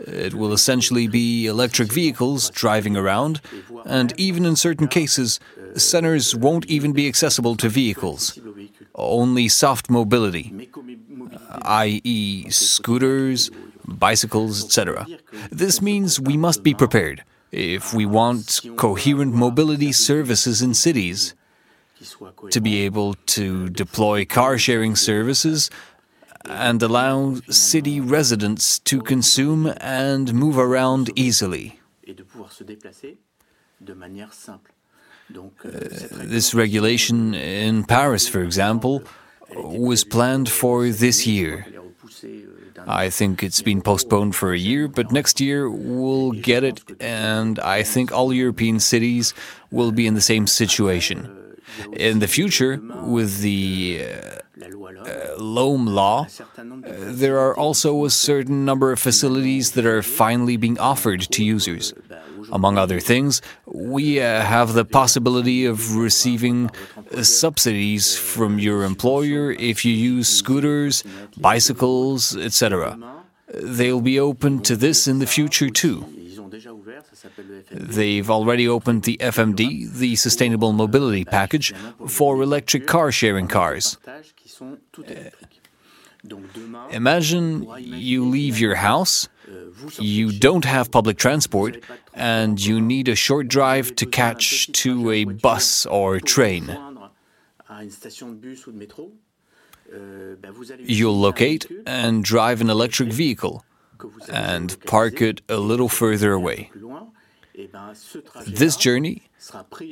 It 0.00 0.34
will 0.34 0.52
essentially 0.52 1.06
be 1.06 1.46
electric 1.46 1.92
vehicles 1.92 2.50
driving 2.50 2.96
around, 2.96 3.40
and 3.86 4.12
even 4.18 4.44
in 4.44 4.56
certain 4.56 4.88
cases, 4.88 5.40
centers 5.74 6.34
won't 6.34 6.66
even 6.66 6.92
be 6.92 7.06
accessible 7.08 7.56
to 7.56 7.68
vehicles. 7.68 8.38
Only 8.94 9.48
soft 9.48 9.90
mobility, 9.90 10.68
uh, 11.50 11.58
i.e., 11.62 12.50
scooters, 12.50 13.50
bicycles, 13.86 14.64
etc. 14.64 15.06
This 15.50 15.80
means 15.80 16.20
we 16.20 16.36
must 16.36 16.62
be 16.62 16.74
prepared 16.74 17.22
if 17.52 17.94
we 17.94 18.06
want 18.06 18.60
coherent 18.76 19.34
mobility 19.34 19.92
services 19.92 20.62
in 20.62 20.74
cities. 20.74 21.34
To 22.50 22.60
be 22.60 22.82
able 22.82 23.14
to 23.36 23.70
deploy 23.70 24.26
car 24.26 24.58
sharing 24.58 24.96
services 24.96 25.70
and 26.44 26.82
allow 26.82 27.36
city 27.48 28.00
residents 28.00 28.78
to 28.80 29.00
consume 29.00 29.72
and 29.80 30.34
move 30.34 30.58
around 30.58 31.10
easily. 31.16 31.80
Uh, 35.64 35.70
this 36.34 36.54
regulation 36.54 37.34
in 37.34 37.84
Paris, 37.84 38.28
for 38.28 38.42
example, 38.42 39.02
was 39.54 40.04
planned 40.04 40.48
for 40.48 40.88
this 40.88 41.26
year. 41.26 41.66
I 42.86 43.10
think 43.10 43.42
it's 43.42 43.62
been 43.62 43.82
postponed 43.82 44.36
for 44.36 44.52
a 44.52 44.58
year, 44.58 44.86
but 44.86 45.10
next 45.10 45.40
year 45.40 45.68
we'll 45.68 46.32
get 46.32 46.62
it, 46.62 46.82
and 47.00 47.58
I 47.58 47.82
think 47.82 48.12
all 48.12 48.32
European 48.32 48.78
cities 48.78 49.34
will 49.70 49.90
be 49.90 50.06
in 50.06 50.14
the 50.14 50.20
same 50.20 50.46
situation. 50.46 51.56
In 51.92 52.20
the 52.20 52.28
future, 52.28 52.80
with 53.02 53.40
the 53.40 54.06
uh, 55.04 55.34
LOM 55.38 55.86
law, 55.86 56.26
uh, 56.48 56.52
there 57.22 57.38
are 57.38 57.56
also 57.56 58.04
a 58.04 58.10
certain 58.10 58.64
number 58.64 58.92
of 58.92 59.00
facilities 59.00 59.72
that 59.72 59.84
are 59.84 60.02
finally 60.02 60.56
being 60.56 60.78
offered 60.78 61.20
to 61.20 61.44
users. 61.44 61.92
Among 62.52 62.78
other 62.78 63.00
things, 63.00 63.42
we 63.66 64.20
uh, 64.20 64.42
have 64.42 64.74
the 64.74 64.84
possibility 64.84 65.64
of 65.64 65.96
receiving 65.96 66.70
uh, 67.12 67.22
subsidies 67.22 68.16
from 68.16 68.58
your 68.58 68.84
employer 68.84 69.52
if 69.52 69.84
you 69.84 69.92
use 69.92 70.28
scooters, 70.28 71.04
bicycles, 71.36 72.36
etc. 72.36 72.98
They'll 73.52 74.00
be 74.00 74.20
open 74.20 74.60
to 74.62 74.76
this 74.76 75.06
in 75.06 75.18
the 75.18 75.26
future 75.26 75.70
too. 75.70 76.04
They've 77.70 78.30
already 78.30 78.68
opened 78.68 79.02
the 79.02 79.16
FMD, 79.18 79.92
the 79.92 80.16
Sustainable 80.16 80.72
Mobility 80.72 81.24
Package, 81.24 81.74
for 82.06 82.42
electric 82.42 82.86
car 82.86 83.12
sharing 83.12 83.48
cars. 83.48 83.98
Imagine 86.90 87.66
you 87.78 88.24
leave 88.24 88.58
your 88.58 88.76
house, 88.76 89.28
you 89.98 90.32
don't 90.32 90.64
have 90.64 90.90
public 90.90 91.16
transport, 91.18 91.82
and 92.14 92.64
you 92.64 92.80
need 92.80 93.08
a 93.08 93.14
short 93.14 93.48
drive 93.48 93.94
to 93.96 94.06
catch 94.06 94.70
to 94.72 95.10
a 95.10 95.24
bus 95.24 95.86
or 95.86 96.20
train. 96.20 96.76
You'll 100.78 101.18
locate 101.18 101.66
and 101.86 102.24
drive 102.24 102.60
an 102.60 102.70
electric 102.70 103.12
vehicle 103.12 103.64
and 104.28 104.76
park 104.86 105.22
it 105.22 105.42
a 105.48 105.56
little 105.56 105.88
further 105.88 106.32
away. 106.32 106.70
This 108.46 108.76
journey 108.76 109.22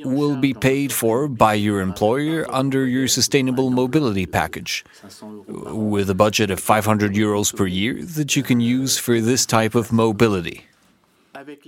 will 0.03 0.35
be 0.35 0.53
paid 0.53 0.93
for 0.93 1.27
by 1.27 1.55
your 1.55 1.81
employer 1.81 2.45
under 2.49 2.85
your 2.85 3.07
sustainable 3.07 3.69
mobility 3.71 4.25
package, 4.25 4.85
with 5.19 6.09
a 6.09 6.15
budget 6.15 6.51
of 6.51 6.59
500 6.59 7.13
euros 7.13 7.55
per 7.55 7.65
year 7.65 8.03
that 8.03 8.35
you 8.35 8.43
can 8.43 8.59
use 8.59 8.97
for 8.97 9.19
this 9.19 9.45
type 9.45 9.73
of 9.73 9.91
mobility. 9.91 10.65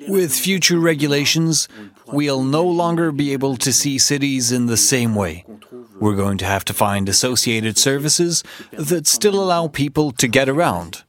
With 0.07 0.33
future 0.33 0.79
regulations, 0.79 1.67
we'll 2.05 2.43
no 2.43 2.63
longer 2.63 3.11
be 3.11 3.33
able 3.33 3.57
to 3.57 3.73
see 3.73 3.97
cities 3.97 4.51
in 4.51 4.67
the 4.67 4.77
same 4.77 5.15
way. 5.15 5.45
We're 5.99 6.15
going 6.15 6.37
to 6.39 6.45
have 6.45 6.63
to 6.65 6.73
find 6.73 7.09
associated 7.09 7.77
services 7.77 8.43
that 8.71 9.07
still 9.07 9.41
allow 9.41 9.67
people 9.67 10.11
to 10.11 10.27
get 10.27 10.47
around. 10.47 11.03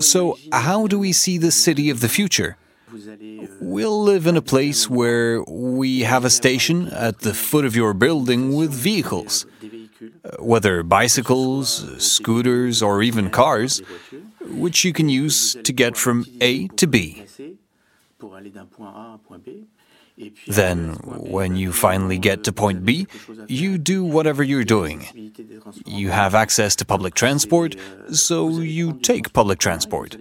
So, 0.00 0.38
how 0.52 0.86
do 0.86 0.98
we 0.98 1.12
see 1.12 1.38
the 1.38 1.52
city 1.52 1.88
of 1.88 2.00
the 2.00 2.08
future? 2.08 2.56
We'll 3.60 4.02
live 4.02 4.26
in 4.26 4.36
a 4.36 4.42
place 4.42 4.88
where 4.90 5.42
we 5.44 6.00
have 6.00 6.24
a 6.24 6.30
station 6.30 6.88
at 6.88 7.20
the 7.20 7.32
foot 7.32 7.64
of 7.64 7.74
your 7.74 7.94
building 7.94 8.54
with 8.54 8.70
vehicles, 8.72 9.46
uh, 10.24 10.36
whether 10.38 10.82
bicycles, 10.82 11.82
uh, 11.84 11.98
scooters, 11.98 12.82
or 12.82 13.02
even 13.02 13.30
cars, 13.30 13.80
which 14.40 14.84
you 14.84 14.92
can 14.92 15.08
use 15.08 15.56
to 15.62 15.72
get 15.72 15.96
from 15.96 16.26
A 16.40 16.68
to 16.68 16.86
B. 16.86 17.24
Then, 20.46 20.94
when 21.04 21.56
you 21.56 21.72
finally 21.72 22.18
get 22.18 22.44
to 22.44 22.52
point 22.52 22.84
B, 22.84 23.06
you 23.48 23.78
do 23.78 24.04
whatever 24.04 24.42
you're 24.42 24.64
doing. 24.64 25.32
You 25.86 26.10
have 26.10 26.34
access 26.34 26.76
to 26.76 26.84
public 26.84 27.14
transport, 27.14 27.76
so 28.12 28.48
you 28.60 28.92
take 28.94 29.32
public 29.32 29.58
transport. 29.58 30.16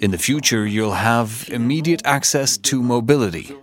In 0.00 0.10
the 0.10 0.18
future, 0.18 0.66
you'll 0.66 1.00
have 1.12 1.48
immediate 1.50 2.02
access 2.04 2.56
to 2.58 2.82
mobility. 2.82 3.54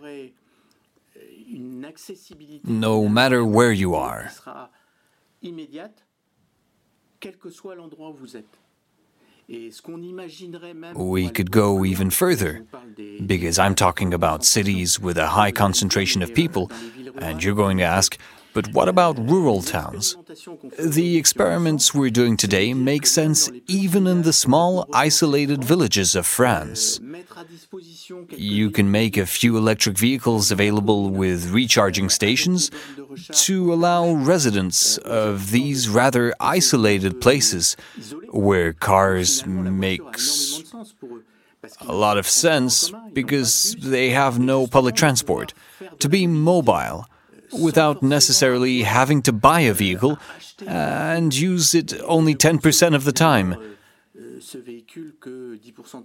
No 2.64 3.08
matter 3.08 3.46
where 3.46 3.72
you 3.72 3.96
are. 3.96 4.32
We 10.96 11.30
could 11.30 11.52
go 11.52 11.86
even 11.86 12.10
further, 12.10 12.66
because 13.26 13.60
I'm 13.60 13.76
talking 13.76 14.14
about 14.14 14.44
cities 14.44 15.00
with 15.00 15.18
a 15.18 15.28
high 15.28 15.52
concentration 15.52 16.22
of 16.24 16.34
people, 16.34 16.72
and 17.18 17.44
you're 17.44 17.56
going 17.56 17.78
to 17.78 17.84
ask, 17.84 18.18
but 18.56 18.74
what 18.74 18.88
about 18.88 19.20
rural 19.20 19.62
towns? 19.62 20.16
The 20.80 21.18
experiments 21.18 21.94
we're 21.94 22.10
doing 22.10 22.38
today 22.38 22.74
make 22.74 23.06
sense 23.06 23.52
even 23.68 24.08
in 24.08 24.22
the 24.22 24.32
small, 24.32 24.88
isolated 24.94 25.62
villages 25.62 26.16
of 26.16 26.26
France. 26.26 27.02
You 28.30 28.72
can 28.72 28.90
make 28.90 29.18
a 29.18 29.26
few 29.26 29.58
electric 29.58 29.98
vehicles 29.98 30.52
available 30.52 31.10
with 31.10 31.52
recharging 31.52 32.10
stations 32.10 32.72
to 33.46 33.74
allow 33.74 34.14
residents 34.14 34.98
of 35.00 35.52
these 35.52 35.90
rather 35.90 36.34
isolated 36.40 37.20
places 37.20 37.76
where 38.32 38.72
cars 38.72 39.46
makes 39.46 40.64
a 41.82 41.94
lot 41.94 42.18
of 42.18 42.26
sense 42.26 42.90
because 43.12 43.76
they 43.82 44.12
have 44.12 44.40
no 44.40 44.66
public 44.66 44.96
transport 44.96 45.54
to 46.00 46.08
be 46.08 46.26
mobile 46.26 47.06
without 47.60 48.02
necessarily 48.02 48.84
having 48.84 49.22
to 49.24 49.34
buy 49.34 49.62
a 49.62 49.74
vehicle 49.74 50.20
uh, 50.62 50.70
and 50.70 51.34
use 51.34 51.74
it 51.76 51.94
only 52.04 52.36
10% 52.36 52.96
of 52.96 53.04
the 53.04 53.12
time. 53.12 53.76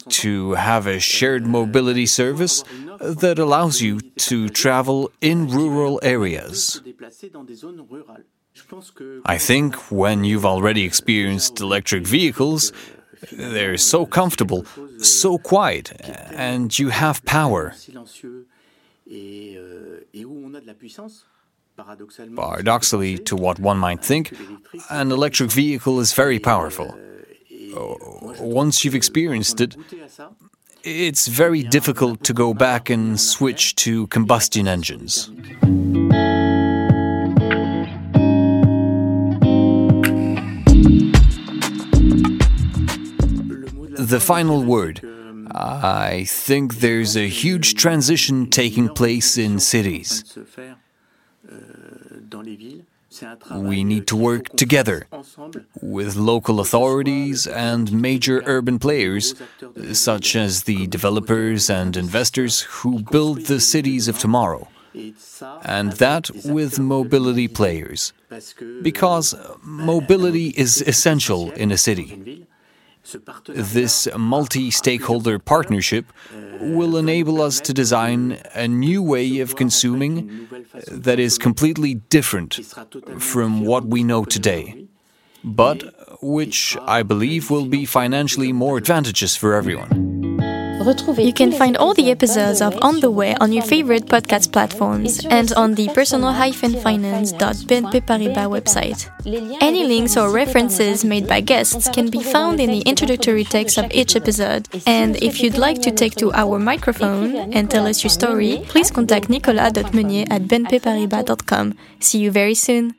To 0.09 0.53
have 0.53 0.87
a 0.87 0.99
shared 0.99 1.47
mobility 1.47 2.07
service 2.07 2.65
that 3.01 3.39
allows 3.39 3.81
you 3.81 4.01
to 4.01 4.49
travel 4.49 5.11
in 5.21 5.49
rural 5.49 6.01
areas. 6.03 6.81
I 9.25 9.39
think 9.39 9.75
when 9.91 10.25
you've 10.25 10.47
already 10.47 10.85
experienced 10.85 11.61
electric 11.61 12.07
vehicles, 12.07 12.73
they're 13.33 13.77
so 13.77 14.07
comfortable, 14.07 14.65
so 14.99 15.39
quiet, 15.39 15.93
and 16.33 16.77
you 16.79 16.89
have 16.89 17.25
power. 17.25 17.75
Paradoxally, 21.83 23.25
to 23.25 23.37
what 23.37 23.59
one 23.59 23.79
might 23.79 24.05
think, 24.05 24.33
an 24.91 25.11
electric 25.13 25.51
vehicle 25.51 26.01
is 26.01 26.13
very 26.13 26.39
powerful. 26.39 26.99
Oh, 27.75 27.97
once 28.41 28.85
you've 28.85 28.95
experienced 28.95 29.61
it, 29.61 29.77
it's 30.83 31.29
very 31.29 31.63
difficult 31.63 32.25
to 32.25 32.33
go 32.33 32.55
back 32.55 32.91
and 32.91 33.21
switch 33.21 33.77
to 33.77 34.07
combustion 34.09 34.67
engines. 34.67 35.31
The 43.99 44.21
final 44.21 44.65
word. 44.65 45.01
I 45.53 46.25
think 46.27 46.77
there's 46.77 47.17
a 47.17 47.29
huge 47.29 47.75
transition 47.75 48.49
taking 48.51 48.89
place 48.89 49.37
in 49.37 49.59
cities. 49.59 50.39
We 53.51 53.83
need 53.83 54.07
to 54.07 54.17
work 54.17 54.45
together 54.57 55.07
with 55.83 56.15
local 56.15 56.61
authorities 56.61 57.47
and 57.47 57.93
major 57.93 58.41
urban 58.47 58.79
players, 58.79 59.35
such 59.93 60.37
as 60.37 60.63
the 60.63 60.87
developers 60.87 61.69
and 61.69 61.97
investors 61.97 62.61
who 62.61 63.03
build 63.03 63.47
the 63.47 63.59
cities 63.59 64.07
of 64.07 64.19
tomorrow, 64.19 64.69
and 65.65 65.93
that 65.95 66.31
with 66.45 66.79
mobility 66.79 67.49
players. 67.49 68.13
Because 68.83 69.35
mobility 69.63 70.49
is 70.51 70.81
essential 70.83 71.51
in 71.53 71.73
a 71.73 71.79
city. 71.79 72.47
This 73.47 74.09
multi 74.17 74.71
stakeholder 74.71 75.39
partnership 75.39 76.07
will 76.61 76.97
enable 76.97 77.41
us 77.41 77.61
to 77.61 77.73
design 77.73 78.39
a 78.55 78.69
new 78.69 79.03
way 79.03 79.41
of 79.41 79.57
consuming 79.57 80.49
that 80.87 81.19
is 81.19 81.39
completely 81.39 81.95
different 81.95 82.61
from 83.19 83.65
what 83.65 83.87
we 83.87 84.05
know 84.05 84.25
today, 84.25 84.87
but 85.43 85.83
which 86.23 86.77
I 86.83 87.03
believe 87.03 87.51
will 87.51 87.67
be 87.67 87.87
financially 87.87 88.53
more 88.53 88.77
advantageous 88.77 89.35
for 89.37 89.55
everyone. 89.55 90.10
You 90.81 91.35
can 91.35 91.53
find 91.53 91.77
all 91.77 91.93
the 91.93 92.11
episodes 92.11 92.63
of 92.63 92.75
On 92.81 93.01
the 93.01 93.11
Way 93.11 93.35
on 93.35 93.53
your 93.53 93.63
favorite 93.63 94.07
podcast 94.07 94.51
platforms 94.51 95.23
and 95.27 95.53
on 95.53 95.75
the 95.75 95.89
personal-finance.bnp 95.89 98.01
Paribas 98.07 98.49
website. 98.49 99.11
Any 99.61 99.85
links 99.85 100.17
or 100.17 100.33
references 100.33 101.05
made 101.05 101.29
by 101.29 101.43
guests 101.43 101.91
can 101.91 102.09
be 102.09 102.23
found 102.23 102.61
in 102.61 102.71
the 102.71 102.81
introductory 102.81 103.45
text 103.45 103.77
of 103.77 103.93
each 103.93 104.17
episode. 104.17 104.69
And 104.87 105.23
if 105.23 105.43
you'd 105.43 105.59
like 105.59 105.83
to 105.83 105.91
take 105.91 106.15
to 106.17 106.33
our 106.33 106.59
microphone 106.59 107.53
and 107.53 107.71
tell 107.71 107.87
us 107.87 108.03
your 108.03 108.11
story, 108.11 108.65
please 108.69 108.91
contact 108.91 109.29
nicolas.meunier 109.29 110.25
at 110.31 110.43
bnpparibas.com. 110.43 111.75
See 111.99 112.21
you 112.21 112.31
very 112.31 112.55
soon. 112.55 112.95